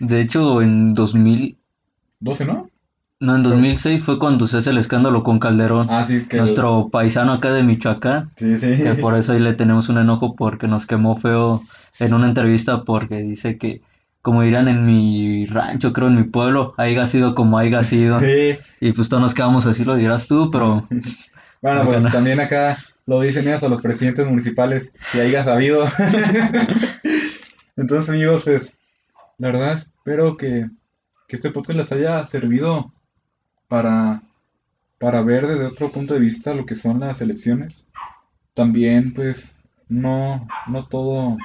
de 0.00 0.20
hecho, 0.20 0.62
en 0.62 0.94
2000, 0.94 1.58
12, 2.20 2.44
¿no? 2.44 2.68
no, 3.20 3.36
en 3.36 3.42
2006 3.42 4.02
fue 4.02 4.18
cuando 4.18 4.46
se 4.46 4.56
hace 4.58 4.70
el 4.70 4.78
escándalo 4.78 5.22
con 5.22 5.38
Calderón, 5.38 5.86
Ah, 5.90 6.04
sí, 6.06 6.24
que 6.26 6.36
el- 6.36 6.42
nuestro 6.42 6.88
paisano 6.90 7.32
acá 7.32 7.52
de 7.52 7.62
Michoacán. 7.62 8.30
Sí, 8.36 8.58
sí. 8.58 8.76
que 8.76 8.94
por 8.94 9.14
eso 9.14 9.32
ahí 9.32 9.38
le 9.40 9.54
tenemos 9.54 9.88
un 9.88 9.98
enojo 9.98 10.34
porque 10.36 10.68
nos 10.68 10.86
quemó 10.86 11.16
feo 11.16 11.62
en 11.98 12.14
una 12.14 12.28
entrevista 12.28 12.82
porque 12.84 13.16
dice 13.22 13.58
que, 13.58 13.82
como 14.22 14.42
dirán 14.42 14.68
en 14.68 14.84
mi 14.86 15.46
rancho, 15.46 15.92
creo 15.92 16.08
en 16.08 16.16
mi 16.16 16.24
pueblo, 16.24 16.74
haya 16.76 17.06
sido 17.06 17.34
como 17.34 17.58
haya 17.58 17.82
sido. 17.82 18.20
Sí. 18.20 18.58
Y 18.80 18.92
pues 18.92 19.08
todos 19.08 19.22
nos 19.22 19.34
quedamos 19.34 19.66
así, 19.66 19.84
lo 19.84 19.94
dirás 19.96 20.26
tú, 20.26 20.50
pero 20.50 20.86
Bueno, 21.62 21.84
pues 21.84 22.02
no. 22.02 22.10
también 22.10 22.40
acá 22.40 22.78
lo 23.06 23.20
dicen 23.20 23.46
ellos 23.46 23.62
a 23.62 23.68
los 23.68 23.82
presidentes 23.82 24.26
municipales 24.26 24.92
que 25.12 25.20
haya 25.20 25.44
sabido. 25.44 25.84
Entonces, 27.76 28.08
amigos, 28.08 28.44
pues, 28.44 28.74
la 29.38 29.48
verdad 29.52 29.74
espero 29.74 30.36
que, 30.36 30.68
que 31.28 31.36
este 31.36 31.50
podcast 31.50 31.78
les 31.78 31.92
haya 31.92 32.24
servido 32.26 32.92
para, 33.68 34.22
para 34.98 35.22
ver 35.22 35.46
desde 35.46 35.66
otro 35.66 35.90
punto 35.90 36.14
de 36.14 36.20
vista 36.20 36.54
lo 36.54 36.64
que 36.64 36.76
son 36.76 37.00
las 37.00 37.20
elecciones. 37.20 37.86
También, 38.54 39.12
pues, 39.12 39.54
no, 39.88 40.48
no 40.66 40.86
todo, 40.86 41.36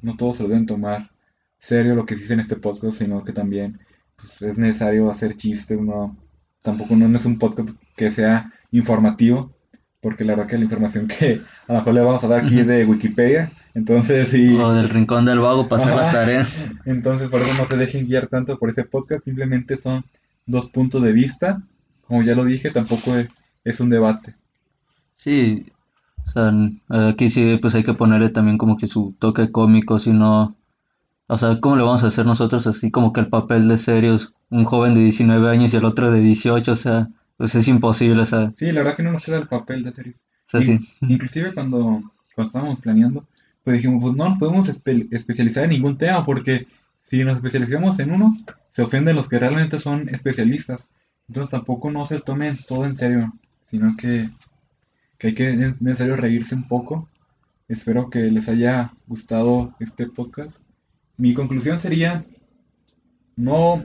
no 0.00 0.16
todo 0.16 0.34
se 0.34 0.42
lo 0.44 0.48
deben 0.48 0.66
tomar 0.66 1.10
serio 1.58 1.94
lo 1.94 2.06
que 2.06 2.14
se 2.14 2.22
dice 2.22 2.34
en 2.34 2.40
este 2.40 2.56
podcast, 2.56 2.98
sino 2.98 3.24
que 3.24 3.32
también 3.32 3.78
pues, 4.16 4.42
es 4.42 4.58
necesario 4.58 5.10
hacer 5.10 5.36
chiste, 5.36 5.76
uno 5.76 6.16
tampoco 6.62 6.96
no 6.96 7.16
es 7.16 7.24
un 7.24 7.38
podcast 7.38 7.70
que 7.96 8.10
sea 8.12 8.52
informativo, 8.70 9.52
porque 10.00 10.24
la 10.24 10.34
verdad 10.34 10.46
que 10.46 10.58
la 10.58 10.64
información 10.64 11.08
que 11.08 11.42
a 11.66 11.72
lo 11.72 11.78
mejor 11.78 11.94
le 11.94 12.00
vamos 12.02 12.24
a 12.24 12.28
dar 12.28 12.44
aquí 12.44 12.60
es 12.60 12.66
de 12.66 12.84
Wikipedia, 12.84 13.50
entonces 13.74 14.28
sí, 14.28 14.56
o 14.56 14.72
del 14.72 14.88
rincón 14.88 15.24
del 15.24 15.40
vago 15.40 15.68
hacer 15.70 15.94
las 15.94 16.12
tareas. 16.12 16.56
entonces 16.84 17.28
por 17.28 17.40
eso 17.42 17.54
no 17.54 17.68
se 17.68 17.76
dejen 17.76 18.06
guiar 18.06 18.26
tanto 18.26 18.58
por 18.58 18.70
ese 18.70 18.84
podcast, 18.84 19.24
simplemente 19.24 19.76
son 19.76 20.04
dos 20.46 20.70
puntos 20.70 21.02
de 21.02 21.12
vista, 21.12 21.62
como 22.06 22.22
ya 22.22 22.34
lo 22.34 22.44
dije, 22.44 22.70
tampoco 22.70 23.16
es, 23.16 23.28
es 23.64 23.80
un 23.80 23.90
debate. 23.90 24.34
Sí, 25.16 25.66
o 26.26 26.30
sea, 26.30 27.08
aquí 27.08 27.28
sí 27.28 27.58
pues 27.60 27.74
hay 27.74 27.84
que 27.84 27.94
ponerle 27.94 28.30
también 28.30 28.58
como 28.58 28.76
que 28.76 28.86
su 28.86 29.14
toque 29.18 29.50
cómico, 29.50 29.98
si 29.98 30.12
no, 30.12 30.56
o 31.28 31.38
sea, 31.38 31.60
¿cómo 31.60 31.76
le 31.76 31.82
vamos 31.82 32.04
a 32.04 32.08
hacer 32.08 32.26
nosotros 32.26 32.66
así 32.66 32.90
como 32.90 33.12
que 33.12 33.20
el 33.20 33.28
papel 33.28 33.68
de 33.68 33.78
serios, 33.78 34.34
un 34.50 34.64
joven 34.64 34.94
de 34.94 35.00
19 35.00 35.50
años 35.50 35.72
y 35.74 35.76
el 35.76 35.84
otro 35.84 36.10
de 36.10 36.20
18, 36.20 36.72
o 36.72 36.74
sea, 36.74 37.08
pues 37.36 37.54
es 37.54 37.68
imposible, 37.68 38.22
o 38.22 38.26
sea, 38.26 38.44
o 38.44 38.54
Sí, 38.56 38.72
la 38.72 38.80
verdad 38.80 38.96
que 38.96 39.02
no 39.02 39.12
nos 39.12 39.24
queda 39.24 39.38
el 39.38 39.48
papel 39.48 39.84
de 39.84 39.92
serios. 39.92 40.16
sea, 40.46 40.62
sí. 40.62 40.78
Inclusive 41.00 41.52
cuando, 41.54 42.02
cuando 42.34 42.48
estábamos 42.48 42.80
planeando, 42.80 43.26
pues 43.64 43.76
dijimos, 43.76 44.02
pues 44.02 44.14
no 44.16 44.28
nos 44.28 44.38
podemos 44.38 44.68
espe- 44.68 45.08
especializar 45.10 45.64
en 45.64 45.70
ningún 45.70 45.98
tema, 45.98 46.24
porque 46.24 46.66
si 47.02 47.24
nos 47.24 47.36
especializamos 47.36 47.98
en 48.00 48.10
uno, 48.12 48.36
se 48.72 48.82
ofenden 48.82 49.16
los 49.16 49.28
que 49.28 49.38
realmente 49.38 49.80
son 49.80 50.08
especialistas. 50.08 50.88
Entonces 51.28 51.50
tampoco 51.50 51.90
no 51.90 52.06
se 52.06 52.20
tomen 52.20 52.58
todo 52.66 52.86
en 52.86 52.96
serio, 52.96 53.32
sino 53.66 53.96
que, 53.96 54.30
que 55.18 55.28
hay 55.28 55.34
que, 55.34 55.50
es 55.52 55.82
necesario 55.82 56.16
reírse 56.16 56.54
un 56.54 56.68
poco. 56.68 57.08
Espero 57.68 58.10
que 58.10 58.30
les 58.30 58.48
haya 58.48 58.92
gustado 59.06 59.74
este 59.80 60.06
podcast. 60.06 60.56
Mi 61.18 61.34
conclusión 61.34 61.80
sería, 61.80 62.24
no, 63.34 63.84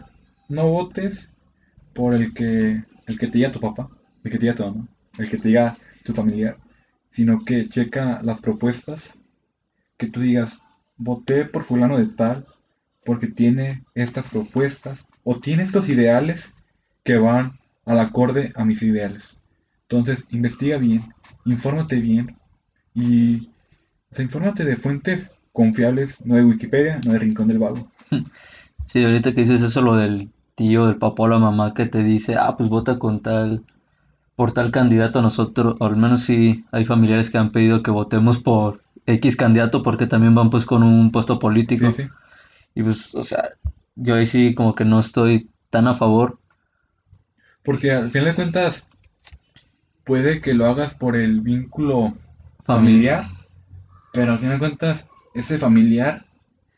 no 0.50 0.68
votes 0.68 1.32
por 1.94 2.14
el 2.14 2.32
que, 2.32 2.84
el 3.08 3.20
que 3.20 3.28
te 3.28 3.40
diga 3.40 3.52
tu 3.52 3.60
papá, 3.60 3.90
el 4.24 4.32
que 4.32 4.38
te 4.38 4.46
diga 4.46 4.56
tu 4.56 4.64
mamá, 4.64 4.88
el 5.18 5.30
que 5.30 5.38
te 5.40 5.48
diga 5.48 5.76
tu 6.06 6.14
familiar, 6.14 6.58
sino 7.10 7.44
que 7.44 7.68
checa 7.68 8.22
las 8.22 8.40
propuestas, 8.40 9.16
que 9.98 10.08
tú 10.08 10.20
digas, 10.22 10.60
voté 10.96 11.46
por 11.46 11.64
fulano 11.64 11.98
de 11.98 12.06
tal 12.06 12.46
porque 13.04 13.28
tiene 13.28 13.84
estas 13.96 14.28
propuestas 14.30 15.08
o 15.24 15.40
tiene 15.40 15.64
estos 15.64 15.90
ideales 15.90 16.54
que 17.04 17.18
van 17.18 17.54
al 17.86 18.00
acorde 18.00 18.54
a 18.56 18.64
mis 18.64 18.84
ideales. 18.84 19.40
Entonces, 19.90 20.26
investiga 20.30 20.78
bien, 20.78 21.04
infórmate 21.46 22.00
bien 22.00 22.38
y 22.94 23.50
o 24.12 24.16
sea, 24.16 24.26
infórmate 24.26 24.66
de 24.66 24.78
fuentes 24.78 25.32
confiables, 25.54 26.26
no 26.26 26.36
de 26.36 26.46
Wikipedia, 26.46 27.00
no 27.06 27.14
de 27.14 27.20
Rincón 27.20 27.48
del 27.48 27.60
Vago. 27.60 27.90
Sí, 28.86 29.04
ahorita 29.04 29.34
que 29.34 29.42
dices 29.42 29.62
eso, 29.62 29.82
lo 29.82 29.96
del 29.96 30.32
tío, 30.56 30.86
del 30.88 30.98
papá 30.98 31.24
o 31.24 31.28
la 31.28 31.40
mamá 31.40 31.74
que 31.74 31.86
te 31.86 32.04
dice, 32.04 32.36
ah, 32.36 32.56
pues 32.58 32.70
vota 32.70 33.00
con 33.00 33.22
tal, 33.22 33.66
por 34.36 34.54
tal 34.54 34.72
candidato, 34.72 35.22
nosotros, 35.22 35.78
o 35.80 35.86
al 35.86 35.98
menos 35.98 36.24
sí 36.24 36.66
hay 36.72 36.86
familiares 36.86 37.30
que 37.32 37.38
han 37.38 37.52
pedido 37.52 37.84
que 37.84 37.92
votemos 37.92 38.40
por 38.42 38.84
X 39.08 39.36
candidato 39.38 39.84
porque 39.84 40.08
también 40.08 40.36
van 40.36 40.50
pues 40.50 40.66
con 40.66 40.84
un 40.84 41.12
puesto 41.12 41.40
político. 41.40 41.92
Sí, 41.92 42.04
sí. 42.04 42.10
Y 42.76 42.84
pues, 42.84 43.16
o 43.16 43.24
sea, 43.24 43.52
yo 43.96 44.16
ahí 44.16 44.26
sí 44.26 44.54
como 44.56 44.76
que 44.76 44.86
no 44.86 45.00
estoy 45.00 45.50
tan 45.70 45.88
a 45.88 45.94
favor. 45.96 46.40
Porque 47.64 47.92
al 47.92 48.12
final 48.12 48.28
de 48.28 48.36
cuentas, 48.36 48.88
puede 50.06 50.42
que 50.42 50.54
lo 50.54 50.66
hagas 50.66 50.96
por 50.96 51.16
el 51.16 51.42
vínculo 51.42 52.14
Familiar. 52.66 53.24
familiar, 53.24 53.26
pero 54.14 54.34
al 54.34 54.40
final 54.40 54.56
de 54.56 54.60
cuentas, 54.60 55.10
ese 55.34 55.58
familiar 55.58 56.26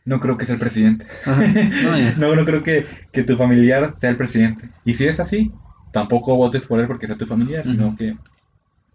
no 0.06 0.20
creo 0.20 0.38
que 0.38 0.46
sea 0.46 0.56
el 0.56 0.60
presidente. 0.62 1.06
No. 2.18 2.36
No, 2.36 2.46
creo 2.46 2.63
que, 2.63 2.86
que 3.12 3.24
tu 3.24 3.36
familiar 3.38 3.94
sea 3.94 4.12
el 4.12 4.18
presidente. 4.18 4.70
Y 4.86 4.94
si 4.94 5.06
es 5.06 5.20
así, 5.20 5.52
tampoco 5.91 6.36
votes 6.36 6.63
por 6.65 6.80
él 6.80 6.88
porque 6.88 7.08
sea 7.08 7.15
tu 7.15 7.26
familiar, 7.26 7.65
sino 7.65 7.96
que, 7.98 8.15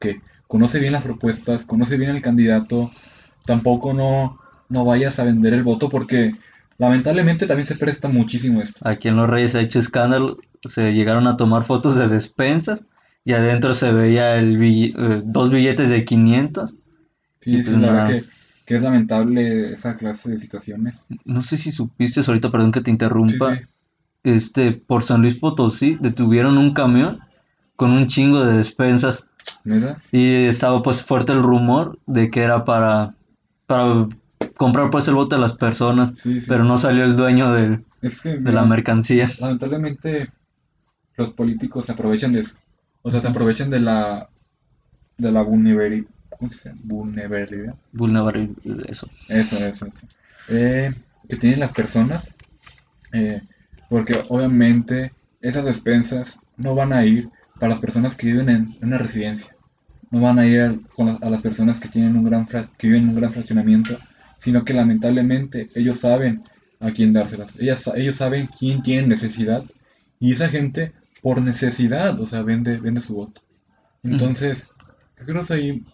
que 0.01 0.21
conoce 0.47 0.79
bien 0.79 0.93
las 0.93 1.03
propuestas, 1.03 1.65
conoce 1.65 1.97
bien 1.97 2.11
el 2.11 2.23
candidato, 2.23 2.91
tampoco 3.47 3.93
no, 3.93 4.39
no 4.69 4.85
vayas 4.85 5.19
a 5.19 5.25
vender 5.25 5.55
el 5.55 5.63
voto 5.63 5.89
porque 5.89 6.33
lamentablemente 6.79 7.47
también 7.47 7.67
se 7.67 7.77
presta 7.77 8.09
muchísimo 8.09 8.63
esto. 8.63 8.81
Aquí 8.89 9.09
en 9.09 9.17
Los 9.17 9.29
Reyes 9.29 9.55
ha 9.55 9.61
hecho 9.61 9.79
escándalo, 9.79 10.39
se 10.65 10.93
llegaron 10.93 11.27
a 11.27 11.37
tomar 11.37 11.65
fotos 11.65 11.97
de 11.97 12.09
despensas 12.09 12.87
y 13.25 13.33
adentro 13.35 13.75
se 13.75 13.93
veía 13.93 14.37
el 14.39 14.59
bill- 14.59 14.95
eh, 14.99 15.23
dos 15.25 15.51
billetes 15.51 15.91
de 15.91 16.05
500 16.05 16.77
Sí, 17.43 17.53
Y 17.53 17.57
sí, 17.65 17.71
pues 17.71 17.77
la 17.79 17.93
verdad 17.93 18.07
que, 18.07 18.25
que 18.71 18.77
es 18.77 18.83
lamentable 18.83 19.73
esa 19.75 19.97
clase 19.97 20.31
de 20.31 20.39
situaciones. 20.39 20.95
No 21.25 21.43
sé 21.43 21.59
si 21.59 21.73
supiste, 21.73 22.21
ahorita 22.25 22.53
perdón 22.53 22.71
que 22.71 22.81
te 22.81 22.93
interrumpa, 22.93 23.57
Sí, 23.57 23.63
sí. 23.63 23.67
este, 24.23 24.71
por 24.71 25.03
San 25.03 25.23
Luis 25.23 25.35
Potosí 25.35 25.99
detuvieron 26.01 26.57
un 26.57 26.73
camión 26.73 27.19
con 27.75 27.91
un 27.91 28.07
chingo 28.07 28.45
de 28.45 28.59
despensas 28.59 29.27
¿Neta? 29.65 30.01
y 30.13 30.45
estaba 30.45 30.85
pues 30.85 31.03
fuerte 31.03 31.33
el 31.33 31.43
rumor 31.43 31.99
de 32.07 32.31
que 32.31 32.43
era 32.43 32.65
para, 32.65 33.17
para 33.67 34.07
comprar 34.57 34.89
pues 34.91 35.09
el 35.09 35.17
voto 35.17 35.35
de 35.35 35.43
las 35.43 35.57
personas, 35.57 36.13
Sí, 36.17 36.41
sí. 36.41 36.47
pero 36.49 36.63
no 36.63 36.79
salió 36.79 37.03
el 37.03 37.17
dueño 37.17 37.53
del- 37.53 37.85
Es 38.03 38.21
que, 38.21 38.29
de 38.35 38.39
mira, 38.39 38.53
la 38.53 38.65
mercancía. 38.67 39.29
lamentablemente 39.41 40.29
los 41.17 41.33
políticos 41.33 41.87
se 41.87 41.93
aprovechan 41.93 42.31
de 42.33 42.43
eso. 42.43 42.55
O 43.03 43.11
sea, 43.11 43.21
se 43.21 43.27
aprovechan 43.27 43.69
de 43.69 43.81
la 43.81 44.29
de 45.19 45.33
la 45.33 45.43
vulnerabilidad. 45.43 46.07
¿Cómo 46.41 46.51
se 46.51 46.71
llama? 46.71 46.81
Vulnerabilidad. 46.85 47.77
Vulnerable, 47.93 48.49
eso. 48.89 49.09
Eso, 49.29 49.57
eso, 49.65 49.87
eso. 49.87 50.09
Eh, 50.49 50.93
que 51.29 51.37
tienen 51.37 51.61
las 51.61 51.73
personas. 51.75 52.35
eh, 53.13 53.43
porque 53.89 54.15
obviamente 54.29 55.13
esas 55.41 55.65
despensas 55.65 56.41
no 56.57 56.75
van 56.77 56.93
a 56.93 57.07
ir 57.07 57.31
para 57.59 57.71
las 57.75 57.81
personas 57.81 58.17
que 58.17 58.27
viven 58.29 58.49
en 58.51 58.77
una 58.83 58.99
residencia. 58.99 59.57
No 60.11 60.21
van 60.23 60.39
a 60.41 60.47
ir 60.47 60.81
con 60.97 61.07
las- 61.09 61.23
a 61.23 61.31
las 61.31 61.43
personas 61.43 61.81
que 61.81 61.89
tienen 61.89 62.17
un 62.17 62.25
gran 62.25 62.49
fra- 62.49 62.71
que 62.79 62.89
viven 62.89 63.05
en 63.05 63.11
un 63.11 63.17
gran 63.17 63.33
fraccionamiento, 63.33 63.99
sino 64.41 64.65
que 64.65 64.75
lamentablemente 64.75 65.69
ellos 65.75 66.01
saben 66.01 66.43
a 66.81 66.93
quién 66.93 67.13
dárselas. 67.15 67.59
Ellas, 67.61 67.89
ellos 67.97 68.17
saben 68.17 68.49
quién 68.59 68.83
tiene 68.83 69.09
necesidad 69.09 69.65
y 70.21 70.33
esa 70.35 70.49
gente 70.49 70.95
por 71.23 71.43
necesidad, 71.43 72.21
o 72.21 72.27
sea, 72.29 72.43
vende, 72.43 72.79
vende 72.81 73.03
su 73.03 73.15
voto. 73.15 73.43
Entonces, 74.03 74.69
creo 75.17 75.45
que 75.45 75.55
ahí 75.55 75.85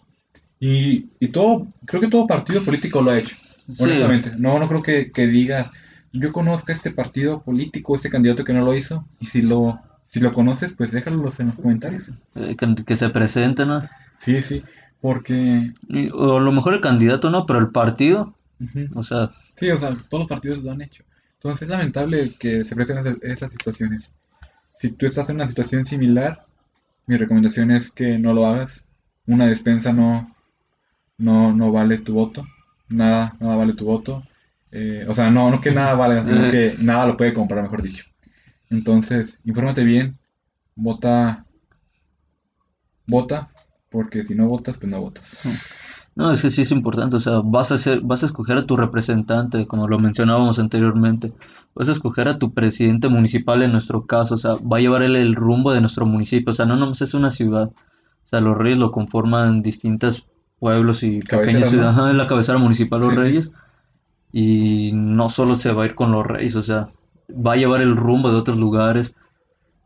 y, 0.59 1.09
y 1.19 1.27
todo, 1.29 1.67
creo 1.85 2.01
que 2.01 2.07
todo 2.07 2.27
partido 2.27 2.63
político 2.63 3.01
lo 3.01 3.11
ha 3.11 3.19
hecho, 3.19 3.35
Sí. 3.67 3.83
honestamente. 3.83 4.31
No, 4.37 4.59
no 4.59 4.67
creo 4.67 4.81
que, 4.81 5.11
que 5.11 5.27
diga, 5.27 5.71
yo 6.13 6.31
conozco 6.31 6.71
este 6.71 6.91
partido 6.91 7.41
político, 7.41 7.95
este 7.95 8.09
candidato 8.09 8.43
que 8.43 8.53
no 8.53 8.63
lo 8.63 8.73
hizo, 8.75 9.05
y 9.19 9.27
si 9.27 9.41
lo, 9.41 9.79
si 10.07 10.19
lo 10.19 10.33
conoces, 10.33 10.73
pues 10.73 10.91
déjalo 10.91 11.17
en 11.17 11.47
los 11.47 11.55
comentarios. 11.55 12.09
Eh, 12.35 12.55
que, 12.55 12.75
que 12.85 12.95
se 12.95 13.09
presenten, 13.09 13.67
¿no? 13.67 13.83
Sí, 14.19 14.41
sí, 14.41 14.63
porque, 15.01 15.71
O 16.13 16.37
a 16.37 16.41
lo 16.41 16.51
mejor 16.51 16.73
el 16.73 16.81
candidato 16.81 17.29
no, 17.29 17.45
pero 17.45 17.59
el 17.59 17.69
partido, 17.69 18.33
o 18.95 19.03
sea, 19.03 19.31
sí, 19.57 19.69
o 19.69 19.77
sea, 19.77 19.89
todos 20.09 20.21
los 20.21 20.27
partidos 20.27 20.63
lo 20.63 20.71
han 20.71 20.81
hecho. 20.81 21.03
Entonces 21.35 21.63
es 21.63 21.69
lamentable 21.69 22.31
que 22.39 22.63
se 22.63 22.75
presten 22.75 22.97
esas, 22.99 23.17
esas 23.21 23.51
situaciones. 23.51 24.11
Si 24.79 24.91
tú 24.91 25.05
estás 25.05 25.29
en 25.29 25.37
una 25.37 25.47
situación 25.47 25.85
similar, 25.85 26.45
mi 27.07 27.17
recomendación 27.17 27.71
es 27.71 27.91
que 27.91 28.17
no 28.17 28.33
lo 28.33 28.45
hagas. 28.47 28.85
Una 29.27 29.47
despensa 29.47 29.93
no, 29.93 30.35
no, 31.17 31.53
no 31.53 31.71
vale 31.71 31.97
tu 31.99 32.13
voto. 32.13 32.45
Nada, 32.89 33.35
nada 33.39 33.55
vale 33.55 33.73
tu 33.73 33.85
voto. 33.85 34.23
Eh, 34.71 35.05
o 35.07 35.13
sea, 35.13 35.31
no, 35.31 35.49
no 35.49 35.61
que 35.61 35.71
nada 35.71 35.95
valga, 35.95 36.25
sino 36.25 36.49
que 36.49 36.75
nada 36.79 37.07
lo 37.07 37.17
puede 37.17 37.33
comprar, 37.33 37.63
mejor 37.63 37.81
dicho. 37.81 38.05
Entonces, 38.69 39.39
infórmate 39.45 39.83
bien, 39.83 40.17
vota, 40.75 41.45
vota, 43.07 43.49
porque 43.89 44.23
si 44.23 44.35
no 44.35 44.47
votas, 44.47 44.77
pues 44.77 44.91
no 44.91 44.99
votas. 44.99 45.39
no, 46.15 46.31
es 46.31 46.41
que 46.41 46.49
sí 46.49 46.63
es 46.63 46.71
importante, 46.71 47.15
o 47.15 47.19
sea, 47.19 47.39
vas 47.43 47.71
a 47.71 47.77
ser, 47.77 48.01
vas 48.01 48.23
a 48.23 48.25
escoger 48.25 48.57
a 48.57 48.65
tu 48.65 48.75
representante, 48.75 49.67
como 49.67 49.87
lo 49.87 49.99
mencionábamos 49.99 50.59
anteriormente, 50.59 51.31
vas 51.73 51.87
a 51.87 51.93
escoger 51.93 52.27
a 52.27 52.37
tu 52.37 52.53
presidente 52.53 53.07
municipal 53.07 53.63
en 53.63 53.71
nuestro 53.71 54.05
caso, 54.05 54.35
o 54.35 54.37
sea, 54.37 54.55
va 54.55 54.77
a 54.77 54.81
llevar 54.81 55.01
él 55.03 55.15
el 55.15 55.35
rumbo 55.35 55.73
de 55.73 55.79
nuestro 55.79 56.05
municipio, 56.05 56.51
o 56.51 56.53
sea, 56.53 56.65
no 56.65 56.75
nomás 56.75 57.01
es 57.01 57.13
una 57.13 57.31
ciudad, 57.31 57.69
o 57.69 58.27
sea, 58.27 58.41
los 58.41 58.57
reyes 58.57 58.77
lo 58.77 58.91
conforman 58.91 59.61
distintos 59.61 60.27
pueblos 60.59 61.03
y 61.03 61.23
pequeñas 61.23 61.69
ciudades, 61.69 62.09
es 62.11 62.15
la 62.15 62.27
cabecera 62.27 62.57
municipal 62.59 63.01
los 63.01 63.09
Sí, 63.11 63.15
sí. 63.15 63.21
reyes, 63.23 63.51
y 64.31 64.91
no 64.93 65.29
solo 65.29 65.57
se 65.57 65.71
va 65.71 65.83
a 65.83 65.85
ir 65.87 65.95
con 65.95 66.11
los 66.11 66.25
reyes, 66.25 66.55
o 66.55 66.61
sea, 66.61 66.89
va 67.29 67.53
a 67.53 67.57
llevar 67.57 67.81
el 67.81 67.95
rumbo 67.95 68.31
de 68.31 68.37
otros 68.37 68.57
lugares, 68.57 69.15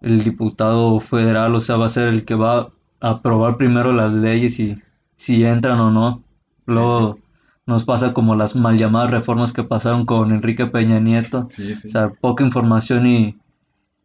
el 0.01 0.23
diputado 0.23 0.99
federal, 0.99 1.55
o 1.55 1.61
sea, 1.61 1.77
va 1.77 1.85
a 1.87 1.89
ser 1.89 2.07
el 2.09 2.25
que 2.25 2.35
va 2.35 2.69
a 3.01 3.09
aprobar 3.11 3.57
primero 3.57 3.93
las 3.93 4.11
leyes 4.13 4.59
y 4.59 4.77
si 5.15 5.43
entran 5.45 5.79
o 5.79 5.91
no. 5.91 6.23
Luego 6.65 7.19
nos 7.65 7.85
pasa 7.85 8.13
como 8.13 8.35
las 8.35 8.55
mal 8.55 8.77
llamadas 8.77 9.11
reformas 9.11 9.53
que 9.53 9.63
pasaron 9.63 10.05
con 10.05 10.31
Enrique 10.31 10.65
Peña 10.67 10.99
Nieto. 10.99 11.49
O 11.85 11.89
sea, 11.89 12.09
poca 12.09 12.43
información 12.43 13.05
y 13.07 13.37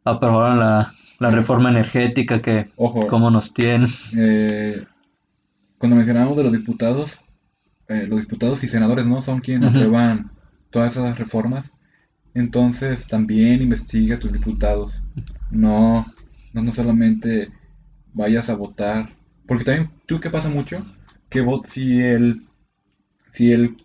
aprobaron 0.05 0.61
la, 0.61 0.93
la 1.19 1.31
reforma 1.31 1.71
energética 1.71 2.41
que 2.43 2.69
Ojo, 2.77 3.07
como 3.07 3.31
nos 3.31 3.53
tiene. 3.55 3.87
eh, 4.17 4.87
cuando 5.79 5.97
mencionábamos 5.97 6.37
de 6.37 6.45
los 6.45 6.53
diputados, 6.53 7.19
eh, 7.89 8.07
los 8.09 8.21
diputados 8.21 8.65
y 8.65 8.69
senadores 8.69 9.07
no 9.07 9.23
son 9.23 9.41
quienes 9.41 9.67
aprueban 9.67 10.31
todas 10.71 10.93
esas 10.93 11.19
reformas. 11.19 11.73
Entonces 12.35 13.07
también 13.09 13.63
investiga 13.63 14.17
a 14.17 14.19
tus 14.19 14.33
diputados. 14.33 15.03
No, 15.51 16.07
no, 16.53 16.63
no 16.63 16.73
solamente 16.75 17.51
vayas 18.13 18.51
a 18.51 18.57
votar. 18.57 19.11
Porque 19.47 19.65
también, 19.65 19.91
¿tú 20.07 20.21
qué 20.21 20.31
pasa 20.31 20.49
mucho? 20.51 20.85
Que 21.31 21.41
vot, 21.43 21.67
si 21.67 22.01
el, 22.03 22.43
si 23.33 23.53
el 23.53 23.77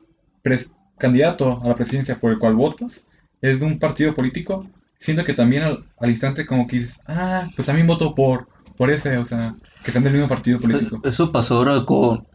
pres- 0.43 0.71
candidato 0.97 1.61
a 1.63 1.67
la 1.69 1.75
presidencia 1.75 2.19
por 2.19 2.31
el 2.31 2.39
cual 2.39 2.55
votas 2.55 3.05
es 3.41 3.59
de 3.59 3.65
un 3.65 3.79
partido 3.79 4.15
político, 4.15 4.69
siento 4.99 5.23
que 5.25 5.33
también 5.33 5.63
al, 5.63 5.85
al 5.99 6.09
instante 6.09 6.45
como 6.45 6.67
que 6.67 6.77
dices, 6.79 6.99
ah, 7.07 7.47
pues 7.55 7.65
también 7.65 7.87
voto 7.87 8.13
por, 8.15 8.47
por 8.77 8.89
ese, 8.91 9.17
o 9.17 9.25
sea, 9.25 9.55
que 9.83 9.91
sean 9.91 10.03
del 10.03 10.13
mismo 10.13 10.27
partido 10.27 10.59
político. 10.59 11.01
Eso 11.03 11.31
pasó 11.31 11.57
ahora 11.57 11.85
con 11.85 12.25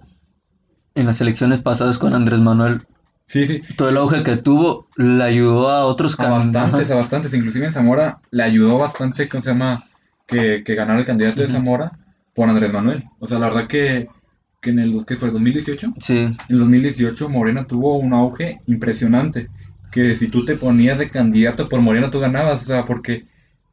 en 0.94 1.06
las 1.06 1.20
elecciones 1.20 1.60
pasadas 1.60 1.98
con 1.98 2.14
Andrés 2.14 2.40
Manuel. 2.40 2.82
Sí, 3.28 3.46
sí, 3.46 3.60
Todo 3.76 3.88
el 3.88 3.96
auge 3.96 4.22
que 4.22 4.36
tuvo 4.36 4.88
le 4.96 5.22
ayudó 5.24 5.68
a 5.70 5.84
otros 5.84 6.14
a 6.14 6.22
can- 6.22 6.30
bastantes, 6.52 6.90
a 6.90 6.96
bastantes, 6.96 7.34
inclusive 7.34 7.66
en 7.66 7.72
Zamora 7.72 8.20
le 8.30 8.42
ayudó 8.44 8.78
bastante, 8.78 9.28
¿cómo 9.28 9.42
se 9.42 9.50
llama? 9.50 9.82
Que, 10.26 10.62
que 10.64 10.74
ganara 10.74 10.98
el 11.00 11.06
candidato 11.06 11.40
de. 11.40 11.48
Zamora 11.48 11.92
por 12.34 12.48
Andrés 12.48 12.72
Manuel. 12.72 13.04
O 13.18 13.26
sea, 13.28 13.38
la 13.38 13.48
verdad 13.48 13.66
que, 13.68 14.08
que 14.60 14.70
en 14.70 14.78
el, 14.78 15.04
¿qué 15.06 15.16
fue? 15.16 15.30
2018? 15.30 15.92
Sí, 16.00 16.28
En 16.48 16.58
2018 16.58 17.28
Morena 17.28 17.64
tuvo 17.64 17.96
un 17.96 18.12
auge 18.12 18.60
impresionante, 18.66 19.48
que 19.90 20.16
si 20.16 20.28
tú 20.28 20.44
te 20.44 20.56
ponías 20.56 20.98
de 20.98 21.10
candidato 21.10 21.68
por 21.68 21.80
Morena 21.80 22.10
tú 22.10 22.20
ganabas, 22.20 22.62
o 22.62 22.64
sea, 22.64 22.84
porque 22.86 23.26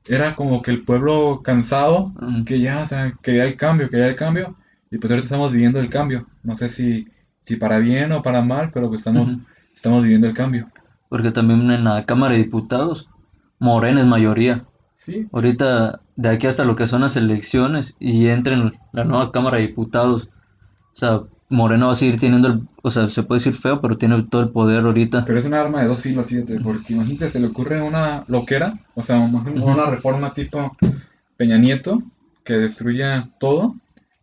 era 0.08 0.36
como 0.36 0.62
que 0.62 0.72
el 0.72 0.84
pueblo 0.84 1.42
cansado, 1.44 2.12
Mm. 2.20 2.44
que 2.44 2.60
ya, 2.60 2.82
o 2.84 2.88
sea, 2.88 3.14
quería 3.22 3.46
el 3.46 3.56
cambio, 3.58 3.90
quería 3.90 4.08
el 4.08 4.16
cambio, 4.16 4.56
y 4.92 4.98
pues 4.98 5.10
ahorita 5.12 5.26
estamos 5.26 5.52
viviendo 5.52 5.80
el 5.80 5.90
cambio, 5.90 6.28
no 6.44 6.56
sé 6.58 6.70
si, 6.70 7.08
si 7.46 7.56
para 7.56 7.80
bien 7.80 8.12
o 8.12 8.22
para 8.22 8.42
mal, 8.42 8.70
pero 8.74 8.88
pues 8.90 9.00
estamos, 9.00 9.32
estamos 9.76 10.04
viviendo 10.04 10.28
el 10.28 10.34
cambio. 10.34 10.70
porque 11.10 11.32
también 11.32 11.70
en 11.70 11.84
la 11.84 12.06
Cámara 12.06 12.34
de 12.34 12.44
Diputados, 12.44 13.08
Morena 13.60 14.02
es 14.02 14.08
mayoría. 14.08 14.66
Sí, 14.98 15.28
Ahorita, 15.32 16.00
de 16.16 16.30
aquí 16.30 16.48
hasta 16.48 16.64
lo 16.66 16.76
que 16.76 16.88
son 16.88 17.02
las 17.02 17.16
elecciones 17.18 17.96
y 18.00 18.28
entren 18.30 18.74
la 18.94 19.04
nueva 19.04 19.32
Cámara 19.32 19.58
de 19.58 19.68
Diputados, 19.68 20.30
o 20.94 20.96
sea, 20.96 21.22
Morena 21.50 21.88
va 21.88 21.94
a 21.94 21.96
seguir 21.96 22.20
teniendo 22.20 22.48
el, 22.48 22.62
o 22.82 22.90
sea, 22.90 23.10
se 23.10 23.24
puede 23.24 23.40
decir 23.40 23.54
feo, 23.54 23.80
pero 23.82 23.98
tiene 23.98 24.24
todo 24.24 24.42
el 24.42 24.50
poder 24.50 24.84
ahorita. 24.86 25.26
pero 25.26 25.40
es 25.40 25.46
un 25.46 25.54
arma 25.54 25.82
de 25.82 25.88
dos 25.88 26.00
filos, 26.00 26.26
fíjate, 26.26 26.60
porque 26.60 26.94
imagínate, 26.94 27.30
se 27.30 27.40
le 27.40 27.48
ocurre 27.48 27.82
una 27.82 28.24
loquera, 28.28 28.74
o 28.96 29.04
sea, 29.04 29.20
una 29.20 29.86
reforma 29.86 30.34
tipo 30.34 30.76
Peña 31.38 31.58
Nieto, 31.58 32.02
que 32.44 32.54
destruya 32.54 33.30
todo, 33.40 33.76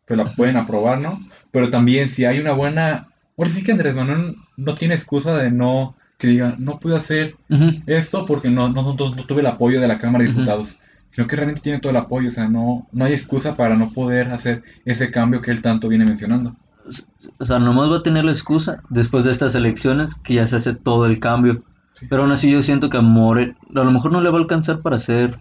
pues 0.06 0.18
la 0.18 0.26
pueden 0.26 0.56
aprobar, 0.56 1.00
¿no? 1.00 1.20
Pero 1.50 1.70
también 1.70 2.09
si 2.09 2.24
hay 2.24 2.40
una 2.40 2.52
buena... 2.52 3.09
Ahora 3.37 3.50
sí 3.50 3.62
que 3.62 3.72
Andrés 3.72 3.94
Manuel 3.94 4.37
no 4.56 4.74
tiene 4.74 4.94
excusa 4.94 5.37
de 5.37 5.50
no, 5.50 5.94
que 6.18 6.26
diga, 6.26 6.54
no 6.59 6.78
pude 6.78 6.96
hacer 6.96 7.37
esto 7.87 8.26
porque 8.26 8.50
no, 8.50 8.68
no, 8.68 8.83
no, 8.83 8.94
no 8.94 9.24
tuve 9.24 9.40
el 9.40 9.46
apoyo 9.46 9.80
de 9.80 9.88
la 9.88 9.98
Cámara 9.98 10.24
de. 10.24 10.30
Diputados, 10.30 10.78
sino 11.11 11.26
que 11.26 11.37
realmente 11.37 11.62
tiene 11.62 11.80
todo 11.80 11.90
el 11.90 11.96
apoyo, 11.96 12.28
o 12.28 12.33
sea, 12.33 12.48
no, 12.48 12.87
no 12.92 13.04
hay 13.04 13.14
excusa 13.14 13.56
para 13.56 13.76
no 13.76 13.92
poder 13.92 14.30
hacer 14.30 14.62
ese 14.85 15.11
cambio 15.11 15.40
que 15.40 15.50
él 15.50 15.62
tanto 15.62 15.88
viene 15.88 16.04
mencionando. 16.04 16.54
O 17.38 17.45
sea, 17.45 17.59
nomás 17.59 17.90
va 17.90 17.99
a 17.99 18.03
tener 18.03 18.25
la 18.25 18.33
excusa 18.33 18.83
después 18.88 19.25
de 19.25 19.31
estas 19.33 19.55
elecciones 19.55 20.14
que 20.25 20.35
ya 20.35 20.47
se 20.47 20.57
hace 20.57 20.75
todo 20.75 21.07
el 21.07 21.21
cambio. 21.21 21.62
Sí. 21.95 22.07
Pero 22.09 22.23
aún 22.23 22.33
así 22.33 22.51
yo 22.51 22.62
siento 22.62 22.88
que 22.90 22.99
a 22.99 23.03
Morena, 23.03 23.57
a 23.75 23.85
lo 23.85 23.90
mejor 23.90 24.12
no 24.12 24.21
le 24.21 24.31
va 24.31 24.38
a 24.38 24.40
alcanzar 24.40 24.81
para 24.81 24.99
ser 24.99 25.38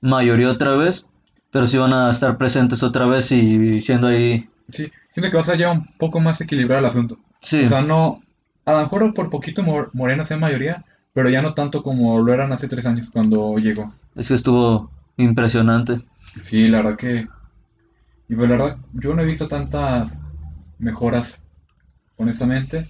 mayoría 0.00 0.50
otra 0.50 0.76
vez, 0.76 1.06
pero 1.50 1.66
sí 1.66 1.78
van 1.78 1.92
a 1.92 2.10
estar 2.10 2.36
presentes 2.38 2.82
otra 2.82 3.06
vez 3.06 3.30
y 3.32 3.80
siendo 3.80 4.08
ahí, 4.08 4.48
Sí, 4.70 4.90
siento 5.12 5.30
que 5.30 5.36
va 5.36 5.42
a 5.42 5.46
ser 5.46 5.58
ya 5.58 5.70
un 5.70 5.86
poco 5.98 6.20
más 6.20 6.40
equilibrado 6.40 6.80
el 6.80 6.86
asunto. 6.86 7.18
sí, 7.40 7.64
O 7.64 7.68
sea, 7.68 7.80
no, 7.80 8.22
a 8.66 8.72
lo 8.72 8.80
mejor 8.82 9.14
por 9.14 9.30
poquito 9.30 9.62
Mor- 9.62 9.90
Morena 9.94 10.24
sea 10.26 10.36
mayoría, 10.36 10.84
pero 11.14 11.30
ya 11.30 11.40
no 11.42 11.54
tanto 11.54 11.82
como 11.82 12.20
lo 12.20 12.32
eran 12.34 12.52
hace 12.52 12.68
tres 12.68 12.84
años 12.86 13.08
cuando 13.10 13.56
llegó. 13.56 13.92
es 14.14 14.28
que 14.28 14.34
estuvo 14.34 14.90
impresionante. 15.16 15.96
Sí, 16.42 16.68
la 16.68 16.78
verdad 16.78 16.96
que, 16.98 17.26
y 18.28 18.34
pues 18.36 18.48
la 18.48 18.56
verdad, 18.56 18.78
yo 18.92 19.14
no 19.14 19.22
he 19.22 19.26
visto 19.26 19.48
tantas 19.48 20.12
mejoras, 20.78 21.38
honestamente, 22.16 22.88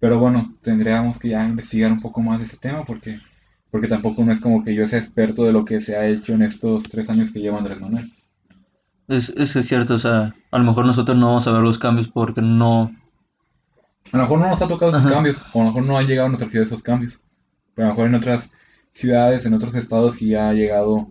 pero 0.00 0.18
bueno, 0.20 0.56
tendríamos 0.62 1.18
que 1.18 1.30
ya 1.30 1.46
investigar 1.46 1.92
un 1.92 2.00
poco 2.00 2.22
más 2.22 2.38
de 2.40 2.46
ese 2.46 2.58
tema 2.58 2.84
porque, 2.84 3.20
porque 3.70 3.88
tampoco 3.88 4.24
no 4.24 4.32
es 4.32 4.40
como 4.40 4.64
que 4.64 4.74
yo 4.74 4.88
sea 4.88 5.00
experto 5.00 5.44
de 5.44 5.52
lo 5.52 5.64
que 5.64 5.80
se 5.82 5.96
ha 5.96 6.06
hecho 6.08 6.34
en 6.34 6.42
estos 6.42 6.84
tres 6.84 7.10
años 7.10 7.32
que 7.32 7.40
lleva 7.40 7.58
Andrés 7.58 7.80
Manuel. 7.80 8.12
Es, 9.08 9.28
es 9.36 9.56
es 9.56 9.68
cierto, 9.68 9.92
o 9.92 9.98
sea, 9.98 10.34
a 10.50 10.58
lo 10.58 10.64
mejor 10.64 10.86
nosotros 10.86 11.14
no 11.18 11.26
vamos 11.26 11.46
a 11.46 11.52
ver 11.52 11.60
los 11.60 11.78
cambios 11.78 12.08
porque 12.08 12.40
no, 12.40 12.90
A 14.12 14.16
lo 14.18 14.22
mejor 14.22 14.38
no 14.38 14.48
nos 14.48 14.62
ha 14.62 14.68
tocado 14.68 14.92
esos 14.92 15.06
Ajá. 15.06 15.14
cambios, 15.14 15.42
o 15.52 15.60
a 15.60 15.64
lo 15.64 15.70
mejor 15.70 15.82
no 15.84 15.98
han 15.98 16.06
llegado 16.06 16.26
a 16.26 16.28
nuestra 16.30 16.48
ciudad 16.48 16.66
esos 16.66 16.82
cambios. 16.82 17.20
Pero 17.74 17.86
a 17.86 17.90
lo 17.90 17.94
mejor 17.94 18.08
en 18.08 18.14
otras 18.16 18.52
ciudades, 18.92 19.46
en 19.46 19.54
otros 19.54 19.74
estados, 19.74 20.16
sí 20.16 20.34
ha 20.34 20.52
llegado, 20.52 21.10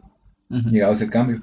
llegado 0.49 0.93
ese 0.93 1.09
cambio. 1.09 1.41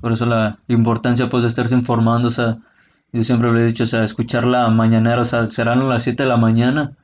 Por 0.00 0.12
eso 0.12 0.26
la 0.26 0.58
importancia 0.68 1.28
pues 1.28 1.42
de 1.44 1.48
estarse 1.48 1.74
informando, 1.74 2.28
o 2.28 2.30
sea, 2.32 2.58
yo 3.12 3.24
siempre 3.24 3.52
le 3.52 3.62
he 3.62 3.66
dicho, 3.66 3.84
o 3.84 3.86
sea, 3.86 4.04
escuchar 4.04 4.44
la 4.44 4.68
mañanera, 4.68 5.22
o 5.22 5.24
sea, 5.24 5.46
serán 5.50 5.88
las 5.88 6.02
7 6.02 6.24
de 6.24 6.28
la 6.28 6.36
mañana, 6.36 6.96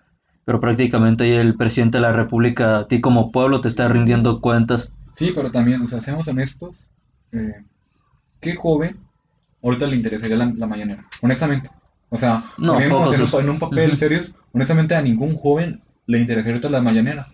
pero 0.44 0.60
prácticamente 0.60 1.24
ahí 1.24 1.32
el 1.32 1.56
presidente 1.56 1.98
de 1.98 2.02
la 2.02 2.12
República, 2.12 2.78
a 2.78 2.88
ti 2.88 3.00
como 3.00 3.32
pueblo, 3.32 3.60
te 3.60 3.68
está 3.68 3.88
rindiendo 3.88 4.40
cuentas. 4.40 4.92
Sí, 5.16 5.32
pero 5.34 5.50
también, 5.50 5.80
o 5.82 5.88
sea, 5.88 6.02
seamos 6.02 6.28
honestos, 6.28 6.88
eh, 7.32 7.64
¿qué 8.40 8.54
joven 8.54 8.98
ahorita 9.62 9.86
le 9.86 9.96
interesaría 9.96 10.36
la, 10.36 10.52
la 10.54 10.66
mañanera? 10.66 11.04
Honestamente. 11.22 11.70
O 12.10 12.18
sea, 12.18 12.44
No, 12.58 12.78
pocos 12.88 13.34
en 13.34 13.50
un, 13.50 13.58
papel 13.58 13.90
Ujú. 13.90 13.96
serios, 13.96 14.34
honestamente 14.52 14.94
a 14.94 15.02
ningún 15.02 15.36
joven 15.36 15.82
le 16.06 16.20
interesaría 16.20 16.52
ahorita 16.52 16.70
la 16.70 16.82
mañanera. 16.82 17.26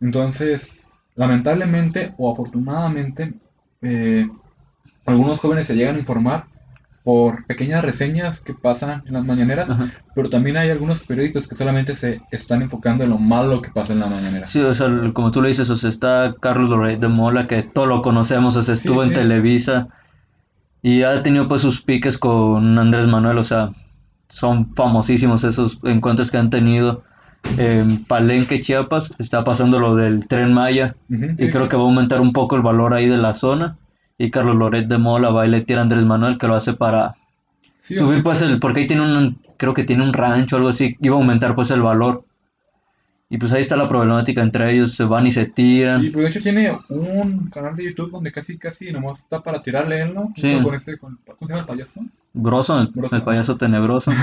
Entonces, 0.00 0.68
lamentablemente 1.14 2.14
o 2.16 2.32
afortunadamente, 2.32 3.34
eh, 3.82 4.28
algunos 5.04 5.38
jóvenes 5.38 5.66
se 5.66 5.76
llegan 5.76 5.96
a 5.96 6.00
informar 6.00 6.46
por 7.06 7.46
pequeñas 7.46 7.84
reseñas 7.84 8.40
que 8.40 8.52
pasan 8.52 9.04
en 9.06 9.12
las 9.12 9.24
mañaneras, 9.24 9.70
Ajá. 9.70 9.92
pero 10.12 10.28
también 10.28 10.56
hay 10.56 10.70
algunos 10.70 11.04
periódicos 11.04 11.46
que 11.46 11.54
solamente 11.54 11.94
se 11.94 12.20
están 12.32 12.62
enfocando 12.62 13.04
en 13.04 13.10
lo 13.10 13.18
malo 13.18 13.62
que 13.62 13.70
pasa 13.70 13.92
en 13.92 14.00
la 14.00 14.08
mañanera. 14.08 14.48
Sí, 14.48 14.58
o 14.60 14.74
sea, 14.74 14.88
como 15.12 15.30
tú 15.30 15.40
le 15.40 15.46
dices, 15.46 15.70
o 15.70 15.76
sea, 15.76 15.88
está 15.88 16.34
Carlos 16.40 16.68
Loret 16.68 16.98
de 16.98 17.06
Mola, 17.06 17.46
que 17.46 17.62
todos 17.62 17.86
lo 17.86 18.02
conocemos, 18.02 18.56
o 18.56 18.62
sea, 18.64 18.74
Sí, 18.74 18.88
estuvo 18.88 19.04
en 19.04 19.10
sí. 19.10 19.14
Televisa 19.14 19.86
y 20.82 21.04
ha 21.04 21.22
tenido 21.22 21.46
pues 21.46 21.60
sus 21.60 21.80
piques 21.80 22.18
con 22.18 22.76
Andrés 22.76 23.06
Manuel, 23.06 23.38
o 23.38 23.44
sea, 23.44 23.70
son 24.28 24.74
famosísimos 24.74 25.44
esos 25.44 25.78
encuentros 25.84 26.32
que 26.32 26.38
han 26.38 26.50
tenido. 26.50 27.04
En 27.56 28.04
Palenque, 28.04 28.60
Chiapas, 28.60 29.14
está 29.20 29.44
pasando 29.44 29.78
lo 29.78 29.94
del 29.94 30.26
Tren 30.26 30.52
Maya 30.52 30.96
y 31.08 31.18
sí, 31.18 31.50
creo 31.50 31.68
que 31.68 31.76
va 31.76 31.82
a 31.84 31.86
aumentar 31.86 32.20
un 32.20 32.32
poco 32.32 32.56
el 32.56 32.62
valor 32.62 32.94
ahí 32.94 33.06
de 33.06 33.18
la 33.18 33.34
zona. 33.34 33.76
Y 34.18 34.30
Carlos 34.30 34.56
Loret 34.56 34.86
de 34.86 34.98
Mola 34.98 35.30
va 35.30 35.46
y 35.46 35.50
le 35.50 35.60
tira 35.60 35.80
a 35.80 35.82
Andrés 35.82 36.04
Manuel, 36.04 36.38
que 36.38 36.48
lo 36.48 36.54
hace 36.54 36.72
para 36.72 37.16
Sí, 37.86 37.96
subir 37.96 38.20
pues 38.20 38.42
el, 38.42 38.58
porque 38.58 38.80
ahí 38.80 38.86
tiene 38.88 39.02
un, 39.02 39.38
creo 39.56 39.72
que 39.72 39.84
tiene 39.84 40.02
un 40.02 40.12
rancho 40.12 40.56
o 40.56 40.58
algo 40.58 40.70
así, 40.70 40.96
iba 41.00 41.14
a 41.14 41.18
aumentar 41.18 41.54
pues 41.54 41.70
el 41.70 41.82
valor. 41.82 42.24
Y 43.30 43.38
pues 43.38 43.52
ahí 43.52 43.60
está 43.60 43.76
la 43.76 43.88
problemática 43.88 44.42
entre 44.42 44.72
ellos, 44.72 44.94
se 44.94 45.04
van 45.04 45.26
y 45.26 45.30
se 45.30 45.46
tiran. 45.46 46.02
Sí, 46.02 46.10
pues 46.10 46.24
de 46.24 46.30
hecho 46.30 46.42
tiene 46.42 46.72
un 46.88 47.48
canal 47.48 47.76
de 47.76 47.84
YouTube 47.84 48.10
donde 48.10 48.32
casi 48.32 48.58
casi 48.58 48.90
nomás 48.90 49.20
está 49.20 49.40
para 49.40 49.60
tirarle 49.60 50.02
él, 50.02 50.14
¿no? 50.14 50.32
Sí. 50.36 50.56
Con 50.62 50.74
este, 50.74 50.98
con, 50.98 51.16
¿cómo 51.24 51.36
se 51.40 51.46
llama 51.46 51.60
el 51.60 51.66
payaso? 51.66 52.00
Broso, 52.32 52.80
el, 52.80 52.92
el 53.12 53.22
payaso 53.22 53.56
tenebroso. 53.56 54.12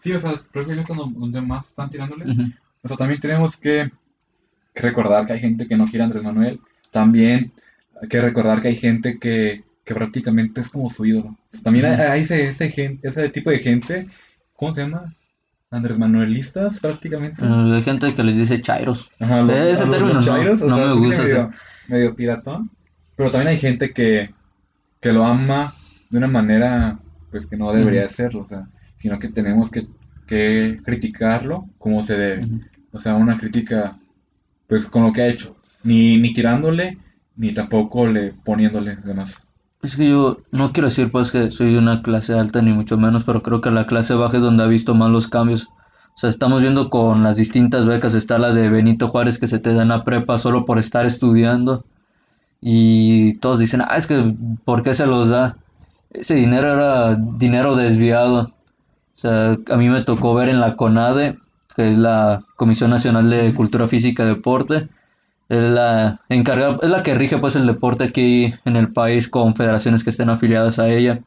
Sí, 0.00 0.12
o 0.12 0.20
sea, 0.20 0.40
creo 0.52 0.64
que 0.64 0.80
es 0.80 0.86
donde, 0.86 1.40
más 1.40 1.70
están 1.70 1.90
tirándole. 1.90 2.30
Ujú. 2.30 2.42
O 2.84 2.88
sea, 2.88 2.96
también 2.96 3.20
tenemos 3.20 3.56
que, 3.56 3.90
que 4.72 4.82
recordar 4.82 5.26
que 5.26 5.32
hay 5.32 5.40
gente 5.40 5.66
que 5.66 5.76
no 5.76 5.86
quiere 5.86 6.02
a 6.02 6.04
Andrés 6.04 6.22
Manuel. 6.22 6.60
También 6.92 7.50
hay 8.00 8.08
que 8.08 8.20
recordar 8.20 8.60
que 8.62 8.68
hay 8.68 8.76
gente 8.76 9.18
que, 9.18 9.64
que 9.84 9.94
prácticamente 9.94 10.60
es 10.60 10.68
como 10.70 10.90
su 10.90 11.04
ídolo. 11.06 11.36
También 11.62 11.86
hay, 11.86 12.20
ese, 12.22 12.48
ese, 12.48 12.98
ese 13.02 13.28
tipo 13.30 13.50
de 13.50 13.58
gente, 13.58 14.06
¿cómo 14.54 14.74
se 14.74 14.82
llama? 14.82 15.12
Andrés 15.70 15.98
Manuelistas, 15.98 16.80
prácticamente. 16.80 17.44
Eh, 17.44 17.48
Hay 17.74 17.82
gente 17.82 18.14
que 18.14 18.22
les 18.22 18.36
dice 18.36 18.62
chairos. 18.62 19.10
Ajá, 19.20 19.42
los- 19.42 19.54
Ese 19.54 19.82
a 19.82 19.86
los- 19.86 19.94
término 19.96 20.14
no- 20.68 20.94
me 20.94 21.06
gusta 21.06 21.22
medio, 21.22 21.40
ese. 21.42 21.48
medio 21.88 22.14
piratón. 22.16 22.70
Pero 23.16 23.30
también 23.30 23.48
hay 23.48 23.58
gente 23.58 23.92
que, 23.92 24.30
que 25.00 25.12
lo 25.12 25.24
ama 25.26 25.74
de 26.08 26.18
una 26.18 26.28
manera 26.28 26.98
pues 27.30 27.46
que 27.46 27.56
no 27.58 27.70
debería 27.72 28.02
de 28.02 28.08
serlo, 28.10 28.40
o 28.42 28.48
sea, 28.48 28.66
sino 28.98 29.18
que 29.18 29.28
tenemos 29.28 29.70
que, 29.70 29.86
que 30.26 30.80
criticarlo 30.84 31.66
como 31.78 32.02
se 32.04 32.16
debe. 32.16 32.48
O 32.92 32.98
sea, 32.98 33.16
una 33.16 33.38
crítica 33.38 33.98
pues 34.66 34.86
con 34.88 35.02
lo 35.02 35.12
que 35.12 35.22
ha 35.22 35.26
hecho. 35.28 35.54
Ni, 35.82 36.18
ni 36.18 36.32
tirándole, 36.32 36.96
ni 37.38 37.54
tampoco 37.54 38.06
le 38.06 38.34
poniéndole 38.44 38.96
demás. 38.96 39.42
Es 39.80 39.96
que 39.96 40.10
yo 40.10 40.38
no 40.50 40.72
quiero 40.72 40.88
decir 40.88 41.10
pues 41.10 41.30
que 41.30 41.50
soy 41.50 41.72
de 41.72 41.78
una 41.78 42.02
clase 42.02 42.36
alta 42.36 42.60
ni 42.60 42.72
mucho 42.72 42.98
menos, 42.98 43.24
pero 43.24 43.42
creo 43.42 43.60
que 43.60 43.70
la 43.70 43.86
clase 43.86 44.12
baja 44.14 44.36
es 44.36 44.42
donde 44.42 44.64
ha 44.64 44.66
visto 44.66 44.94
más 44.94 45.10
los 45.10 45.28
cambios. 45.28 45.68
O 46.16 46.20
sea, 46.20 46.30
estamos 46.30 46.62
viendo 46.62 46.90
con 46.90 47.22
las 47.22 47.36
distintas 47.36 47.86
becas, 47.86 48.14
está 48.14 48.38
la 48.38 48.52
de 48.52 48.68
Benito 48.68 49.08
Juárez 49.08 49.38
que 49.38 49.46
se 49.46 49.60
te 49.60 49.72
dan 49.72 49.92
a 49.92 50.02
prepa 50.04 50.38
solo 50.38 50.64
por 50.64 50.80
estar 50.80 51.06
estudiando. 51.06 51.84
Y 52.60 53.34
todos 53.34 53.60
dicen, 53.60 53.82
ah, 53.82 53.96
es 53.96 54.08
que, 54.08 54.34
¿por 54.64 54.82
qué 54.82 54.94
se 54.94 55.06
los 55.06 55.28
da? 55.28 55.56
Ese 56.10 56.34
dinero 56.34 56.72
era 56.72 57.14
dinero 57.14 57.76
desviado. 57.76 58.50
O 59.14 59.18
sea, 59.20 59.56
a 59.70 59.76
mí 59.76 59.88
me 59.88 60.02
tocó 60.02 60.34
ver 60.34 60.48
en 60.48 60.58
la 60.58 60.74
CONADE, 60.74 61.38
que 61.76 61.90
es 61.90 61.98
la 61.98 62.42
Comisión 62.56 62.90
Nacional 62.90 63.30
de 63.30 63.54
Cultura 63.54 63.86
Física 63.86 64.24
y 64.24 64.26
Deporte, 64.26 64.88
es 65.48 65.62
la 65.62 66.20
encargada, 66.28 66.78
es 66.82 66.90
la 66.90 67.02
que 67.02 67.14
rige 67.14 67.38
pues 67.38 67.56
el 67.56 67.66
deporte 67.66 68.04
aquí 68.04 68.54
en 68.64 68.76
el 68.76 68.92
país 68.92 69.28
con 69.28 69.54
federaciones 69.54 70.04
que 70.04 70.10
estén 70.10 70.30
afiliadas 70.30 70.78
a 70.78 70.88
ella. 70.88 71.20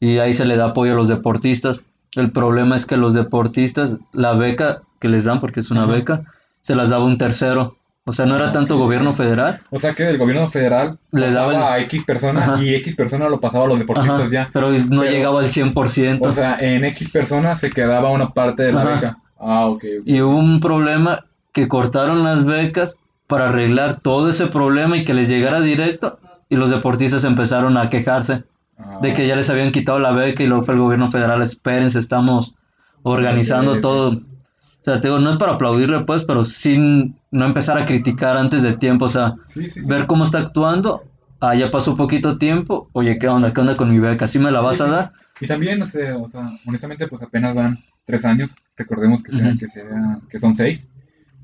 Y 0.00 0.18
ahí 0.18 0.32
se 0.32 0.44
le 0.44 0.56
da 0.56 0.66
apoyo 0.66 0.92
a 0.92 0.96
los 0.96 1.08
deportistas. 1.08 1.80
El 2.14 2.30
problema 2.30 2.76
es 2.76 2.86
que 2.86 2.96
los 2.96 3.14
deportistas, 3.14 3.98
la 4.12 4.32
beca 4.34 4.82
que 5.00 5.08
les 5.08 5.24
dan, 5.24 5.40
porque 5.40 5.60
es 5.60 5.70
una 5.70 5.84
Ajá. 5.84 5.92
beca, 5.92 6.22
se 6.60 6.74
las 6.74 6.90
daba 6.90 7.04
un 7.04 7.18
tercero. 7.18 7.76
O 8.04 8.12
sea, 8.12 8.26
no 8.26 8.34
era 8.34 8.50
tanto 8.50 8.74
Ok. 8.74 8.80
gobierno 8.82 9.12
federal, 9.12 9.60
O 9.70 9.78
sea 9.78 9.94
que 9.94 10.08
el 10.08 10.18
gobierno 10.18 10.48
federal 10.50 10.98
Le 11.12 11.26
pasaba 11.28 11.52
daba 11.52 11.76
el- 11.78 11.82
a 11.82 11.84
X 11.84 12.04
personas 12.04 12.48
Ajá. 12.48 12.62
y 12.62 12.74
X 12.74 12.96
persona 12.96 13.28
lo 13.28 13.40
pasaba 13.40 13.64
a 13.64 13.68
los 13.68 13.78
deportistas 13.78 14.20
Ajá, 14.22 14.28
ya. 14.30 14.50
pero 14.52 14.70
no 14.72 15.02
Pero- 15.02 15.02
llegaba 15.04 15.40
al 15.40 15.52
100%. 15.52 16.28
O 16.28 16.32
sea, 16.32 16.56
en 16.60 16.84
X 16.84 17.10
personas 17.10 17.60
se 17.60 17.70
quedaba 17.70 18.10
una 18.10 18.30
parte 18.30 18.64
de 18.64 18.72
la 18.72 18.84
beca. 18.84 19.18
Ah, 19.38 19.66
ok. 19.66 19.84
ok. 20.00 20.02
Y 20.04 20.20
hubo 20.20 20.36
un 20.36 20.58
problema 20.58 21.26
que 21.52 21.68
cortaron 21.68 22.24
las 22.24 22.44
becas 22.44 22.96
para 23.32 23.48
arreglar 23.48 24.00
todo 24.00 24.28
ese 24.28 24.46
problema 24.48 24.96
y 24.98 25.04
que 25.04 25.14
les 25.14 25.28
llegara 25.28 25.60
directo. 25.62 26.18
Y 26.50 26.56
los 26.56 26.68
deportistas 26.70 27.24
empezaron 27.24 27.76
a 27.78 27.88
quejarse 27.88 28.44
Ah, 28.78 28.98
de 29.00 29.14
que 29.14 29.26
ya 29.26 29.36
les 29.36 29.48
habían 29.48 29.70
quitado 29.70 29.98
la 30.00 30.10
beca 30.12 30.42
y 30.42 30.46
luego 30.46 30.64
fue 30.64 30.74
el 30.74 30.80
gobierno 30.80 31.10
federal, 31.10 31.40
espérense, 31.42 31.98
estamos 31.98 32.54
organizando 33.02 33.80
todo. 33.80 34.10
O 34.12 34.84
sea, 34.84 34.98
te 34.98 35.08
digo, 35.08 35.18
no 35.20 35.30
es 35.30 35.36
para 35.36 35.52
aplaudirle 35.54 36.00
pues, 36.00 36.24
pero 36.24 36.44
sin 36.44 37.16
no 37.30 37.46
empezar 37.46 37.78
a 37.78 37.86
criticar 37.86 38.36
antes 38.36 38.62
de 38.62 38.72
tiempo, 38.76 39.04
o 39.04 39.08
sea, 39.08 39.34
Sí, 39.48 39.68
sí, 39.68 39.82
sí. 39.82 39.88
ver 39.88 40.06
cómo 40.06 40.24
está 40.24 40.38
actuando. 40.40 41.04
Ah, 41.40 41.54
ya 41.54 41.70
pasó 41.70 41.96
poquito 41.96 42.38
tiempo. 42.38 42.88
Oye, 42.92 43.18
¿qué 43.18 43.28
onda? 43.28 43.52
¿Qué 43.52 43.60
onda 43.60 43.76
con 43.76 43.90
mi 43.90 43.98
beca? 43.98 44.26
¿Sí 44.28 44.38
me 44.38 44.50
la 44.50 44.60
vas 44.60 44.80
a 44.80 44.86
dar? 44.86 45.12
Y 45.40 45.46
también, 45.46 45.80
o 45.82 45.86
sea, 45.86 46.16
o 46.16 46.28
sea, 46.28 46.50
honestamente, 46.66 47.06
pues 47.08 47.22
apenas 47.22 47.54
van 47.54 47.78
tres 48.04 48.24
años. 48.24 48.54
Recordemos 48.76 49.22
que, 49.22 49.32
sea- 49.32 49.48
Ujú. 49.48 49.58
que, 49.58 49.68
sea- 49.68 50.18
que 50.30 50.38
son 50.40 50.54
seis. 50.54 50.88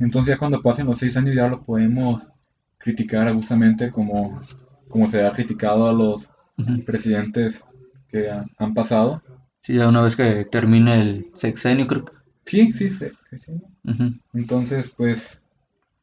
Entonces 0.00 0.34
ya 0.34 0.38
cuando 0.38 0.62
pasen 0.62 0.86
los 0.86 0.98
seis 0.98 1.16
años 1.16 1.34
ya 1.34 1.48
lo 1.48 1.62
podemos 1.62 2.22
criticar 2.78 3.32
justamente 3.34 3.90
como, 3.90 4.40
como 4.88 5.08
se 5.08 5.26
ha 5.26 5.32
criticado 5.32 5.88
a 5.88 5.92
los 5.92 6.30
presidentes 6.86 7.64
que 8.10 8.30
ha- 8.30 8.44
han 8.58 8.74
pasado. 8.74 9.22
Sí, 9.62 9.74
ya 9.74 9.88
una 9.88 10.00
vez 10.02 10.16
que 10.16 10.44
termine 10.44 11.00
el 11.00 11.26
sexenio, 11.34 11.86
creo 11.86 12.04
que. 12.04 12.12
Sí, 12.46 12.72
sí, 12.72 12.90
sí. 12.90 13.06
Entonces, 14.34 14.92
pues, 14.96 15.40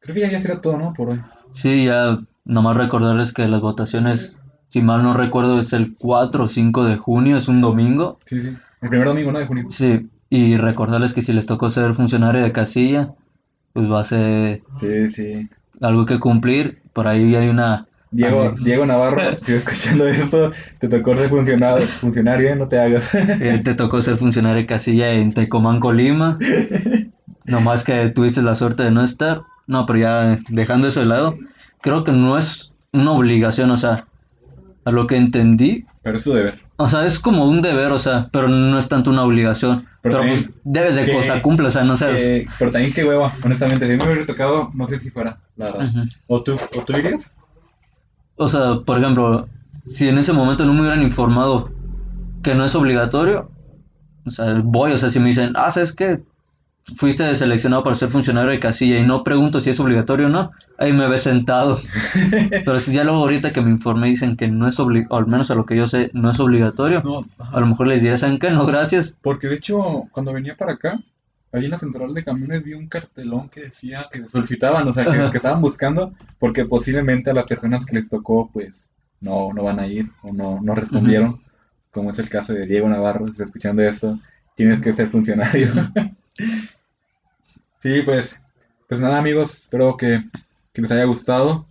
creo 0.00 0.14
que 0.14 0.20
ya, 0.22 0.30
ya 0.30 0.40
será 0.40 0.60
todo, 0.60 0.78
¿no? 0.78 0.92
Por 0.94 1.10
hoy. 1.10 1.20
Sí, 1.52 1.86
ya 1.86 2.20
nomás 2.44 2.76
recordarles 2.76 3.32
que 3.32 3.48
las 3.48 3.60
votaciones, 3.60 4.38
si 4.68 4.82
mal 4.82 5.02
no 5.02 5.14
recuerdo, 5.14 5.58
es 5.58 5.72
el 5.72 5.96
4 5.96 6.44
o 6.44 6.48
5 6.48 6.84
de 6.84 6.96
junio, 6.96 7.36
es 7.36 7.48
un 7.48 7.60
domingo. 7.60 8.18
Sí, 8.26 8.40
sí. 8.42 8.56
El 8.82 8.88
primer 8.88 9.08
domingo, 9.08 9.32
¿no? 9.32 9.38
De 9.38 9.46
junio. 9.46 9.66
Sí, 9.70 10.08
y 10.30 10.56
recordarles 10.56 11.12
que 11.14 11.22
si 11.22 11.32
les 11.32 11.46
tocó 11.46 11.70
ser 11.70 11.94
funcionario 11.94 12.42
de 12.42 12.52
casilla, 12.52 13.14
pues 13.76 13.92
va 13.92 14.00
a 14.00 14.04
ser 14.04 14.62
Sí, 14.80 15.10
sí. 15.14 15.48
algo 15.80 16.06
que 16.06 16.18
cumplir. 16.18 16.78
Por 16.94 17.06
ahí 17.06 17.34
hay 17.36 17.48
una... 17.48 17.86
Diego. 18.10 18.52
Diego 18.58 18.86
Navarro, 18.86 19.20
si 19.44 19.52
estás 19.52 19.74
escuchando 19.74 20.08
esto, 20.08 20.52
te 20.78 20.88
tocó 20.88 21.14
ser 21.16 21.28
funcionario, 21.28 21.86
funcionario, 21.86 22.48
¿eh? 22.48 22.56
No 22.56 22.66
te 22.68 22.78
hagas. 22.78 23.14
eh, 23.14 23.60
te 23.62 23.74
tocó 23.74 24.00
ser 24.00 24.16
funcionario 24.16 24.56
de 24.56 24.66
casilla 24.66 25.12
en 25.12 25.32
Tecomán, 25.32 25.80
Colima. 25.80 26.38
Nomás 27.44 27.84
que 27.84 28.08
tuviste 28.08 28.42
la 28.42 28.54
suerte 28.54 28.82
de 28.84 28.90
no 28.90 29.02
estar. 29.02 29.42
No, 29.66 29.84
pero 29.86 29.98
ya 29.98 30.38
dejando 30.48 30.88
eso 30.88 31.00
de 31.00 31.06
lado, 31.06 31.36
creo 31.82 32.04
que 32.04 32.12
no 32.12 32.38
es 32.38 32.72
una 32.92 33.12
obligación, 33.12 33.70
o 33.70 33.76
sea, 33.76 34.06
a 34.86 34.90
lo 34.92 35.06
que 35.06 35.16
entendí, 35.16 35.84
Pero 36.02 36.16
es 36.16 36.24
tu 36.24 36.32
deber. 36.32 36.60
O 36.78 36.88
sea, 36.88 37.04
es 37.06 37.18
como 37.18 37.46
un 37.46 37.60
deber, 37.60 37.90
o 37.92 37.98
sea, 37.98 38.28
pero 38.32 38.48
no 38.48 38.78
es 38.78 38.88
tanto 38.88 39.10
una 39.10 39.24
obligación. 39.24 39.80
Pero 39.80 39.90
Pero, 40.02 40.18
también 40.18 40.38
pues 40.38 40.54
debes 40.64 40.96
de, 40.96 41.04
que- 41.06 41.16
o 41.16 41.22
sea, 41.22 41.42
cumple, 41.42 41.66
o 41.68 41.70
sea, 41.70 41.84
no 41.84 41.96
seas... 41.96 42.20
Eh, 42.20 42.46
pero 42.58 42.70
también 42.70 42.92
qué 42.92 43.04
hueva, 43.04 43.32
honestamente. 43.42 43.86
Si 43.86 43.96
me 43.96 44.04
hubiera 44.04 44.26
tocado, 44.26 44.70
no 44.74 44.86
sé 44.86 45.00
si 45.00 45.10
fuera, 45.10 45.38
la 45.56 45.66
verdad. 45.72 45.90
¿O 46.28 46.42
tú, 46.42 46.54
o 46.54 46.82
tú 46.84 46.92
irías? 46.96 47.30
O 48.36 48.48
sea, 48.48 48.80
por 48.84 48.98
ejemplo, 48.98 49.48
si 49.86 50.08
en 50.08 50.18
ese 50.18 50.32
momento 50.32 50.64
no 50.64 50.72
me 50.74 50.80
hubieran 50.82 51.02
informado 51.02 51.70
que 52.42 52.54
no 52.54 52.64
es 52.64 52.74
obligatorio, 52.74 53.50
o 54.24 54.30
sea, 54.30 54.60
voy, 54.62 54.92
o 54.92 54.98
sea, 54.98 55.10
si 55.10 55.18
me 55.18 55.28
dicen, 55.28 55.52
ah, 55.56 55.70
¿sabes 55.70 55.92
qué? 55.92 56.20
Fuiste 56.94 57.34
seleccionado 57.34 57.82
para 57.82 57.96
ser 57.96 58.08
funcionario 58.08 58.50
de 58.50 58.60
casilla 58.60 58.98
y 58.98 59.04
no 59.04 59.24
pregunto 59.24 59.60
si 59.60 59.70
es 59.70 59.80
obligatorio 59.80 60.26
o 60.26 60.30
no, 60.30 60.52
ahí 60.78 60.92
me 60.92 61.08
ves 61.08 61.22
sentado. 61.22 61.78
Pero 62.50 62.78
si 62.78 62.92
ya 62.92 63.04
luego 63.04 63.20
ahorita 63.20 63.52
que 63.52 63.60
me 63.60 63.70
informé 63.70 64.08
dicen 64.08 64.36
que 64.36 64.48
no 64.48 64.68
es 64.68 64.78
obligatorio, 64.78 65.18
al 65.18 65.26
menos 65.26 65.50
a 65.50 65.54
lo 65.56 65.66
que 65.66 65.76
yo 65.76 65.88
sé, 65.88 66.10
no 66.12 66.30
es 66.30 66.38
obligatorio, 66.38 67.02
No, 67.02 67.26
a 67.38 67.60
lo 67.60 67.66
mejor 67.66 67.88
les 67.88 68.02
diré, 68.02 68.16
¿saben 68.18 68.38
qué? 68.38 68.50
No, 68.50 68.66
gracias. 68.66 69.18
Porque 69.20 69.48
de 69.48 69.56
hecho, 69.56 70.04
cuando 70.12 70.32
venía 70.32 70.56
para 70.56 70.74
acá, 70.74 71.00
ahí 71.52 71.64
en 71.64 71.70
la 71.72 71.78
central 71.78 72.14
de 72.14 72.24
camiones 72.24 72.62
vi 72.62 72.74
un 72.74 72.88
cartelón 72.88 73.48
que 73.48 73.62
decía 73.62 74.06
que 74.12 74.20
se 74.22 74.28
solicitaban, 74.28 74.86
o 74.86 74.92
sea, 74.92 75.04
que, 75.04 75.30
que 75.30 75.38
estaban 75.38 75.60
buscando, 75.60 76.12
porque 76.38 76.64
posiblemente 76.66 77.30
a 77.30 77.34
las 77.34 77.46
personas 77.46 77.84
que 77.84 77.96
les 77.96 78.08
tocó, 78.08 78.48
pues, 78.52 78.90
no, 79.20 79.52
no 79.52 79.64
van 79.64 79.80
a 79.80 79.86
ir 79.86 80.10
o 80.22 80.32
no, 80.32 80.60
no 80.62 80.74
respondieron, 80.74 81.40
como 81.90 82.10
es 82.10 82.18
el 82.18 82.28
caso 82.28 82.52
de 82.52 82.66
Diego 82.66 82.88
Navarro, 82.88 83.26
si 83.26 83.32
está 83.32 83.44
escuchando 83.44 83.82
esto, 83.82 84.20
tienes 84.54 84.80
que 84.80 84.92
ser 84.92 85.08
funcionario. 85.08 85.68
Sí, 87.80 88.02
pues, 88.02 88.40
pues 88.88 89.00
nada 89.00 89.18
amigos, 89.18 89.54
espero 89.54 89.96
que, 89.96 90.22
que 90.72 90.82
les 90.82 90.90
haya 90.90 91.04
gustado 91.04 91.66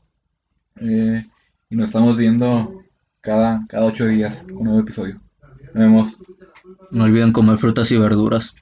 eh, 0.81 1.25
y 1.69 1.75
nos 1.75 1.87
estamos 1.87 2.17
viendo 2.17 2.83
cada, 3.21 3.65
cada 3.67 3.85
ocho 3.85 4.05
días 4.05 4.45
un 4.51 4.65
nuevo 4.65 4.79
episodio. 4.79 5.19
Nos 5.73 5.73
vemos. 5.73 6.17
No 6.91 7.03
olviden 7.03 7.31
comer 7.31 7.57
frutas 7.57 7.91
y 7.91 7.97
verduras. 7.97 8.55